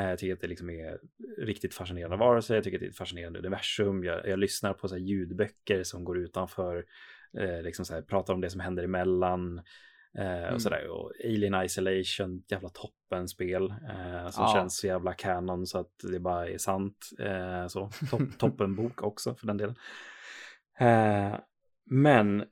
[0.00, 0.98] Eh, jag tycker att det liksom är
[1.38, 2.54] riktigt fascinerande varelser.
[2.54, 4.04] Jag tycker att det är ett fascinerande universum.
[4.04, 6.84] Jag, jag lyssnar på så här ljudböcker som går utanför,
[7.38, 9.58] eh, liksom så här, pratar om det som händer emellan.
[9.58, 10.54] Eh, Mm.
[10.54, 10.86] och sådär.
[10.88, 13.62] Och Alien Isolation, jävla toppenspel.
[13.70, 14.52] Eh, som Ja.
[14.54, 17.10] känns så jävla kanon så att det bara är sant.
[17.18, 17.90] Eh, så.
[18.10, 19.74] Top, toppenbok också för den delen.
[20.78, 21.38] Eh,
[21.84, 22.44] men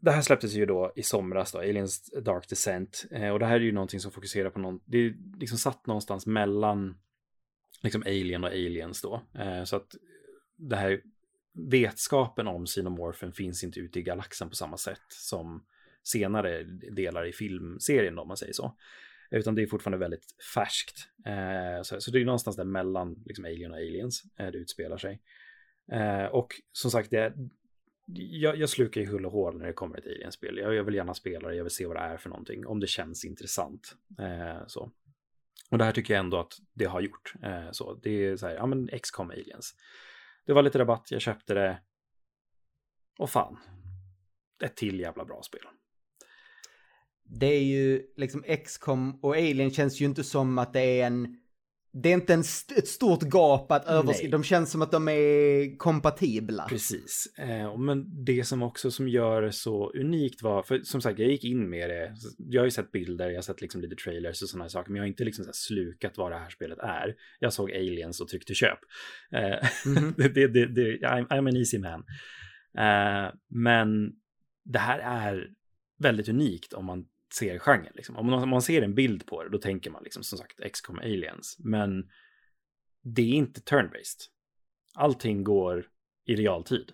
[0.00, 3.06] det här släpptes ju då i somras då, Aliens Dark Descent.
[3.10, 5.86] Eh, och det här är ju någonting som fokuserar på någon, det är liksom satt
[5.86, 6.98] någonstans mellan
[7.82, 9.22] liksom Alien och Aliens då.
[9.38, 9.94] Eh, så att
[10.56, 11.00] det här
[11.70, 15.64] vetskapen om Xenomorphen finns inte ute i galaxen på samma sätt som
[16.02, 16.62] senare
[16.96, 18.76] delar i filmserien då, om man säger så.
[19.30, 20.24] Utan det är fortfarande väldigt
[20.54, 21.08] färskt.
[21.26, 24.96] Eh, så, så det är någonstans där mellan liksom, Alien och Aliens eh, det utspelar
[24.96, 25.20] sig.
[25.92, 27.34] Eh, och som sagt, det,
[28.14, 30.58] jag, jag slukar ju hull och hål när det kommer ett Alien-spel.
[30.58, 32.80] Jag, jag vill gärna spela det, jag vill se vad det är för någonting, om
[32.80, 33.96] det känns intressant.
[34.18, 34.90] Eh, så.
[35.70, 37.34] Och det här tycker jag ändå att det har gjort.
[37.42, 37.94] Eh, så.
[37.94, 39.74] Det är så här, ja men X-com Aliens.
[40.46, 41.80] Det var lite rabatt, jag köpte det.
[43.18, 43.58] Och fan,
[44.64, 45.64] ett till jävla bra spel.
[47.24, 51.40] Det är ju liksom X-com och Alien känns ju inte som att det är en
[52.02, 54.38] det är inte en st ett stort gap att överskrida.
[54.38, 56.66] De känns som att de är kompatibla.
[56.68, 57.34] Precis.
[57.38, 61.30] Eh, men det som också som gör det så unikt var, för som sagt, jag
[61.30, 62.14] gick in med det.
[62.38, 64.96] Jag har ju sett bilder, jag har sett liksom lite trailers och sådana saker, men
[64.96, 67.14] jag har inte liksom så slukat vad det här spelet är.
[67.40, 68.78] Jag såg aliens och tryckte köp.
[69.32, 70.14] Eh, mm -hmm.
[70.34, 72.04] det, det, det, I'm, I'm an easy man.
[72.78, 74.12] Eh, men
[74.64, 75.48] det här är
[75.98, 77.04] väldigt unikt om man
[77.34, 77.92] ser genren.
[77.94, 78.16] Liksom.
[78.16, 80.72] Om, man, om man ser en bild på det, då tänker man liksom som sagt
[80.72, 81.56] XCOM Aliens.
[81.58, 82.10] Men
[83.02, 84.28] det är inte turn-based.
[84.94, 85.86] Allting går
[86.26, 86.92] i realtid.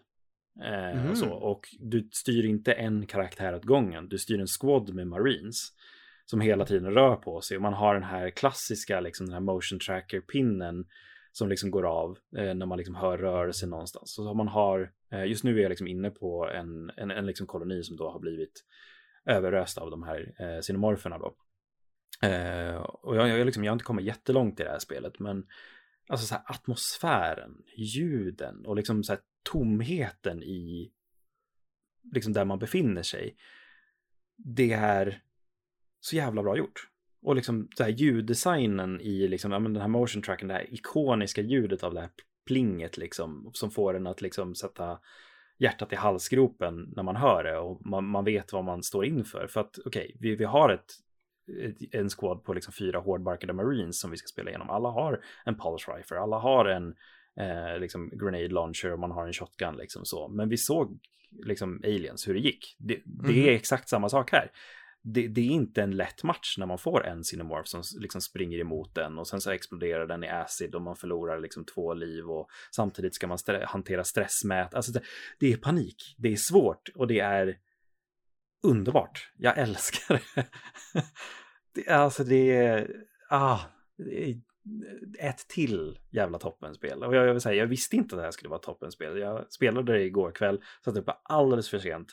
[0.60, 1.10] Eh, mm.
[1.10, 1.30] och, så.
[1.30, 5.72] och du styr inte en karaktär åt gången, du styr en squad med marines
[6.24, 9.40] som hela tiden rör på sig och man har den här klassiska, liksom den här
[9.40, 10.86] motion tracker-pinnen
[11.32, 14.14] som liksom går av eh, när man liksom hör rörelse någonstans.
[14.14, 17.46] Så man har, eh, just nu är jag liksom inne på en, en, en liksom
[17.46, 18.64] koloni som då har blivit
[19.26, 21.34] överöst av de här eh, sinomorferna då.
[22.28, 25.46] Eh, och jag, jag, liksom, jag har inte kommit jättelångt i det här spelet, men
[26.08, 30.92] alltså så här, atmosfären, ljuden och liksom så här, tomheten i
[32.12, 33.36] liksom där man befinner sig.
[34.36, 35.22] Det är
[36.00, 36.88] så jävla bra gjort.
[37.22, 40.74] Och liksom så här ljuddesignen i liksom, ja, men den här motion tracken, det här
[40.74, 42.10] ikoniska ljudet av det här
[42.46, 44.98] plinget liksom, som får den att liksom sätta
[45.58, 49.46] hjärtat i halsgropen när man hör det och man, man vet vad man står inför.
[49.46, 50.92] För att okej, okay, vi, vi har ett,
[51.62, 54.70] ett, en squad på liksom fyra hårdbarkade marines som vi ska spela igenom.
[54.70, 56.94] Alla har en pulse rifle, alla har en
[57.40, 60.28] eh, liksom grenade launcher och man har en shotgun liksom så.
[60.28, 60.98] Men vi såg
[61.46, 62.76] liksom aliens hur det gick.
[62.78, 63.48] Det, det mm.
[63.48, 64.50] är exakt samma sak här
[65.04, 68.58] det, det, är inte en lätt match när man får en Cinemorph som liksom springer
[68.58, 72.30] emot den och sen så exploderar den i acid och man förlorar liksom två liv
[72.30, 74.74] och samtidigt ska man st hantera stressmät.
[74.74, 75.02] Alltså det,
[75.38, 77.58] det, är panik, det är svårt och det är
[78.62, 79.32] underbart.
[79.36, 80.46] Jag älskar det.
[81.74, 82.90] det alltså det är,
[83.30, 83.60] ah,
[83.96, 84.40] det är
[85.18, 87.04] ett till jävla toppenspel.
[87.04, 89.18] Och jag, jag vill säga, jag visste inte att det här skulle vara toppenspel.
[89.18, 92.08] Jag spelade det igår kväll, satt uppe alldeles för sent.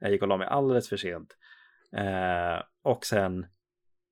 [0.00, 1.36] Jag gick och la mig alldeles för sent.
[1.96, 3.46] Eh, och sen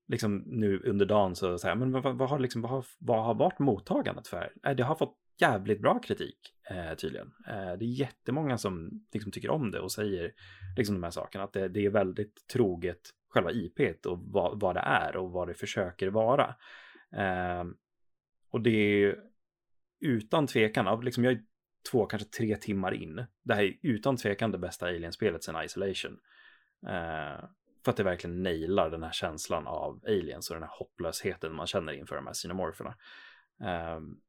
[0.08, 3.34] liksom nu under dagen så säger men vad, vad, har liksom, vad, har, vad har
[3.34, 4.52] varit mottagandet för?
[4.66, 6.38] Eh, det har fått jävligt bra kritik
[6.70, 7.32] eh, tydligen.
[7.46, 10.32] Eh, det är jättemånga som liksom tycker om det och säger
[10.76, 11.44] liksom de här sakerna.
[11.44, 15.48] Att det, det är väldigt troget själva IP och vad, vad, det är och vad
[15.48, 16.54] det försöker vara.
[17.16, 17.64] Eh,
[18.50, 19.16] och det är
[20.00, 21.42] utan tvekan, av liksom jag är
[21.90, 23.24] två, kanske tre timmar in.
[23.44, 26.18] Det här är utan tvekan det bästa Alien-spelet sedan Isolation.
[26.88, 27.40] Ehm,
[27.86, 31.66] för att det verkligen nailar den här känslan av aliens och den här hopplösheten man
[31.66, 32.94] känner inför de här sinomorferna.
[33.96, 34.20] Um,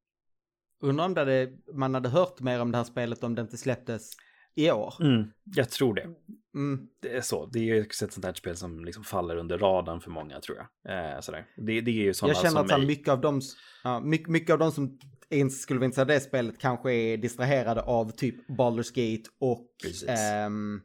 [0.82, 4.12] Undrar om det, man hade hört mer om det här spelet om det inte släpptes
[4.56, 4.94] i år.
[5.00, 6.10] Mm, jag tror det.
[6.56, 6.88] Mm.
[7.00, 7.46] Det är så.
[7.46, 10.58] Det är ju ett sånt här spel som liksom faller under radarn för många tror
[10.58, 11.16] jag.
[11.16, 11.46] Eh, sådär.
[11.56, 13.42] Det, det är ju sådana Jag känner som att mycket av dem,
[13.84, 15.00] ja, mycket, mycket av dem som
[15.30, 19.72] ens skulle vilja säga det spelet kanske är distraherade av typ Baldur's Gate och
[20.08, 20.82] ehm,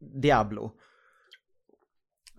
[0.00, 0.78] Diablo.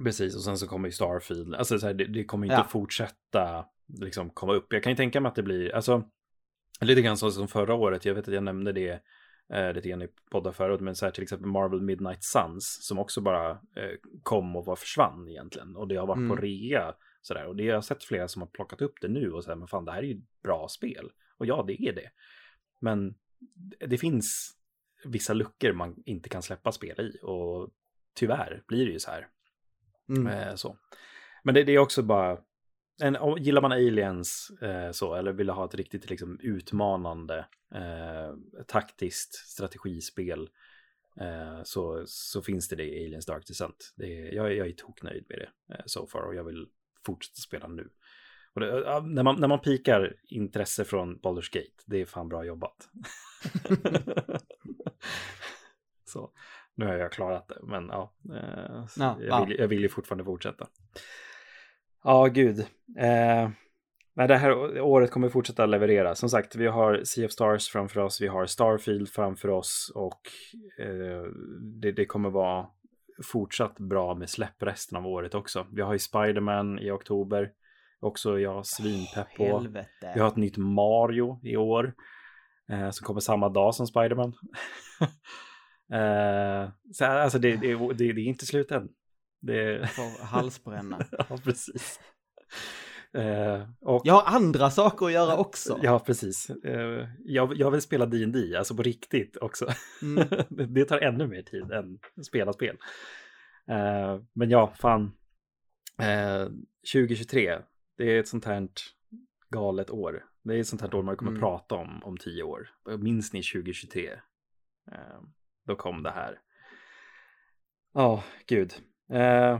[0.03, 1.55] Precis, och sen så kommer ju Starfield.
[1.55, 2.63] Alltså så här, det, det, kommer inte ja.
[2.63, 4.73] fortsätta liksom komma upp.
[4.73, 6.03] Jag kan ju tänka mig att det blir, alltså
[6.81, 8.05] lite grann så som förra året.
[8.05, 9.03] Jag vet att jag nämnde det
[9.53, 12.99] eh, lite grann i poddar förut, men så här till exempel Marvel Midnight Suns som
[12.99, 15.75] också bara eh, kom och var försvann egentligen.
[15.75, 16.29] Och det har varit mm.
[16.29, 17.45] på rea sådär.
[17.45, 19.67] Och det jag har sett flera som har plockat upp det nu och säger men
[19.67, 21.11] fan det här är ju ett bra spel.
[21.37, 22.09] Och ja, det är det.
[22.79, 23.15] Men
[23.87, 24.55] det finns
[25.05, 27.69] vissa luckor man inte kan släppa spel i och
[28.13, 29.27] tyvärr blir det ju så här.
[30.09, 30.27] Mm.
[30.27, 30.77] Eh, så.
[31.43, 32.37] Men det, det, är också bara,
[33.01, 37.45] en, gillar man aliens eh, så, eller vill ha ett riktigt liksom, utmanande
[37.75, 40.49] eh, taktiskt strategispel
[41.19, 43.93] eh, så, så finns det det i Aliens Dark Descent.
[43.95, 46.67] Det är, jag, jag är toknöjd med det eh, so far och jag vill
[47.05, 47.89] fortsätta spela nu.
[48.55, 52.89] Det, när, man, när man pikar intresse från Baldur's Gate, det är fan bra jobbat.
[56.05, 56.31] så
[56.79, 60.23] nu har jag klarat det, men ja, eh, ja, jag, vill, jag vill ju fortfarande
[60.23, 60.67] fortsätta.
[62.03, 62.59] Ja, gud.
[62.97, 63.49] Eh,
[64.13, 66.15] men det här året kommer fortsätta leverera.
[66.15, 70.21] Som sagt, vi har Sea of Stars framför oss, vi har Starfield framför oss och
[70.79, 71.23] eh,
[71.81, 72.67] det, det, kommer vara
[73.31, 75.67] fortsatt bra med släpp resten av året också.
[75.71, 77.51] Vi har ju Spiderman i oktober,
[77.99, 79.43] också jag svinpepp på.
[79.43, 80.11] Helvete.
[80.13, 81.93] Vi har ett nytt Mario i år
[82.69, 84.33] eh, som kommer samma dag som Spiderman.
[85.93, 88.89] Uh, så alltså det, det, det, det, är inte slut än.
[89.41, 89.89] Det...
[89.89, 90.99] Får halsbränna.
[91.29, 91.99] ja, precis.
[93.17, 94.01] Uh, och...
[94.05, 95.79] Jag har andra saker att göra också.
[95.83, 96.51] Ja, precis.
[96.65, 99.67] Uh, jag, jag vill spela D&D, alltså på riktigt också.
[100.01, 100.27] Mm.
[100.73, 102.77] det tar ännu mer tid än spela spel.
[103.69, 105.11] Uh, men ja, fan.
[106.93, 107.57] 2023,
[107.97, 108.67] det är ett sånt här
[109.49, 110.25] galet år.
[110.43, 111.41] Det är ett sånt här år man kommer Mm.
[111.41, 112.69] prata om om tio år.
[112.99, 114.09] Minns ni 2023?
[115.69, 116.39] Då kom det här.
[117.93, 118.73] Ja, gud.
[119.11, 119.59] Eh,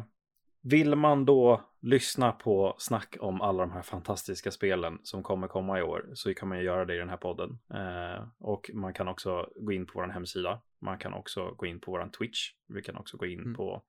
[0.61, 5.79] vill man då lyssna på snack om alla de här fantastiska spelen som kommer komma
[5.79, 7.59] i år så kan man ju göra det i den här podden.
[7.73, 10.61] Eh, och man kan också gå in på vår hemsida.
[10.81, 12.51] Man kan också gå in på vår Twitch.
[12.67, 13.53] Vi kan också gå in Mm.
[13.55, 13.83] på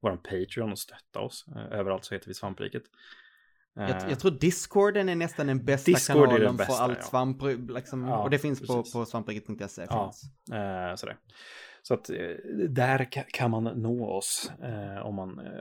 [0.00, 1.44] vår Patreon och stötta oss.
[1.56, 2.82] Eh, överallt så heter vi Svampriket.
[3.78, 6.82] Eh, Jag, jag tror Discorden är nästan den bästa Discord är den kanalen bästa, för
[6.82, 7.04] allt ja.
[7.04, 8.92] svamp, liksom, Ja, och det finns på, precis.
[8.92, 9.86] på svampriket.se.
[9.90, 10.12] Ja.
[10.52, 11.16] Eh, sådär.
[11.84, 12.16] Så att eh,
[12.68, 15.52] där ka- kan man nå oss eh, om man eh,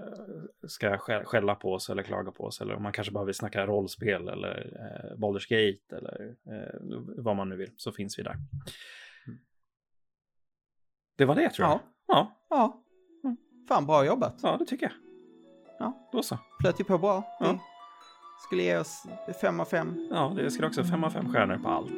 [0.67, 3.35] ska skä- skälla på oss eller klaga på oss eller om man kanske bara vill
[3.35, 8.23] snacka rollspel eller eh, Baldur's Gate eller eh, vad man nu vill så finns vi
[8.23, 8.35] där.
[11.17, 11.79] Det var det tror jag.
[11.79, 11.81] Ja.
[12.07, 12.83] Ja, Ja.
[13.23, 13.37] Mm.
[13.67, 14.39] Fan, bra jobbat.
[14.43, 14.93] ja det tycker jag.
[15.79, 16.09] Ja.
[16.11, 16.37] Då så.
[16.61, 17.23] Flöt ju på bra.
[17.39, 17.59] Ja.
[18.43, 19.03] Skulle ge oss
[19.41, 20.07] fem av fem.
[20.11, 21.91] Ja, det skulle också fem av fem stjärnor på allt.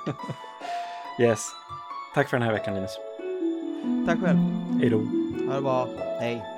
[1.20, 1.50] yes.
[2.14, 2.98] Tack för den här veckan Linus.
[4.06, 4.38] Tack själv.
[4.80, 4.98] Hej då.
[5.48, 5.88] Ha det bra.
[6.20, 6.51] Hej.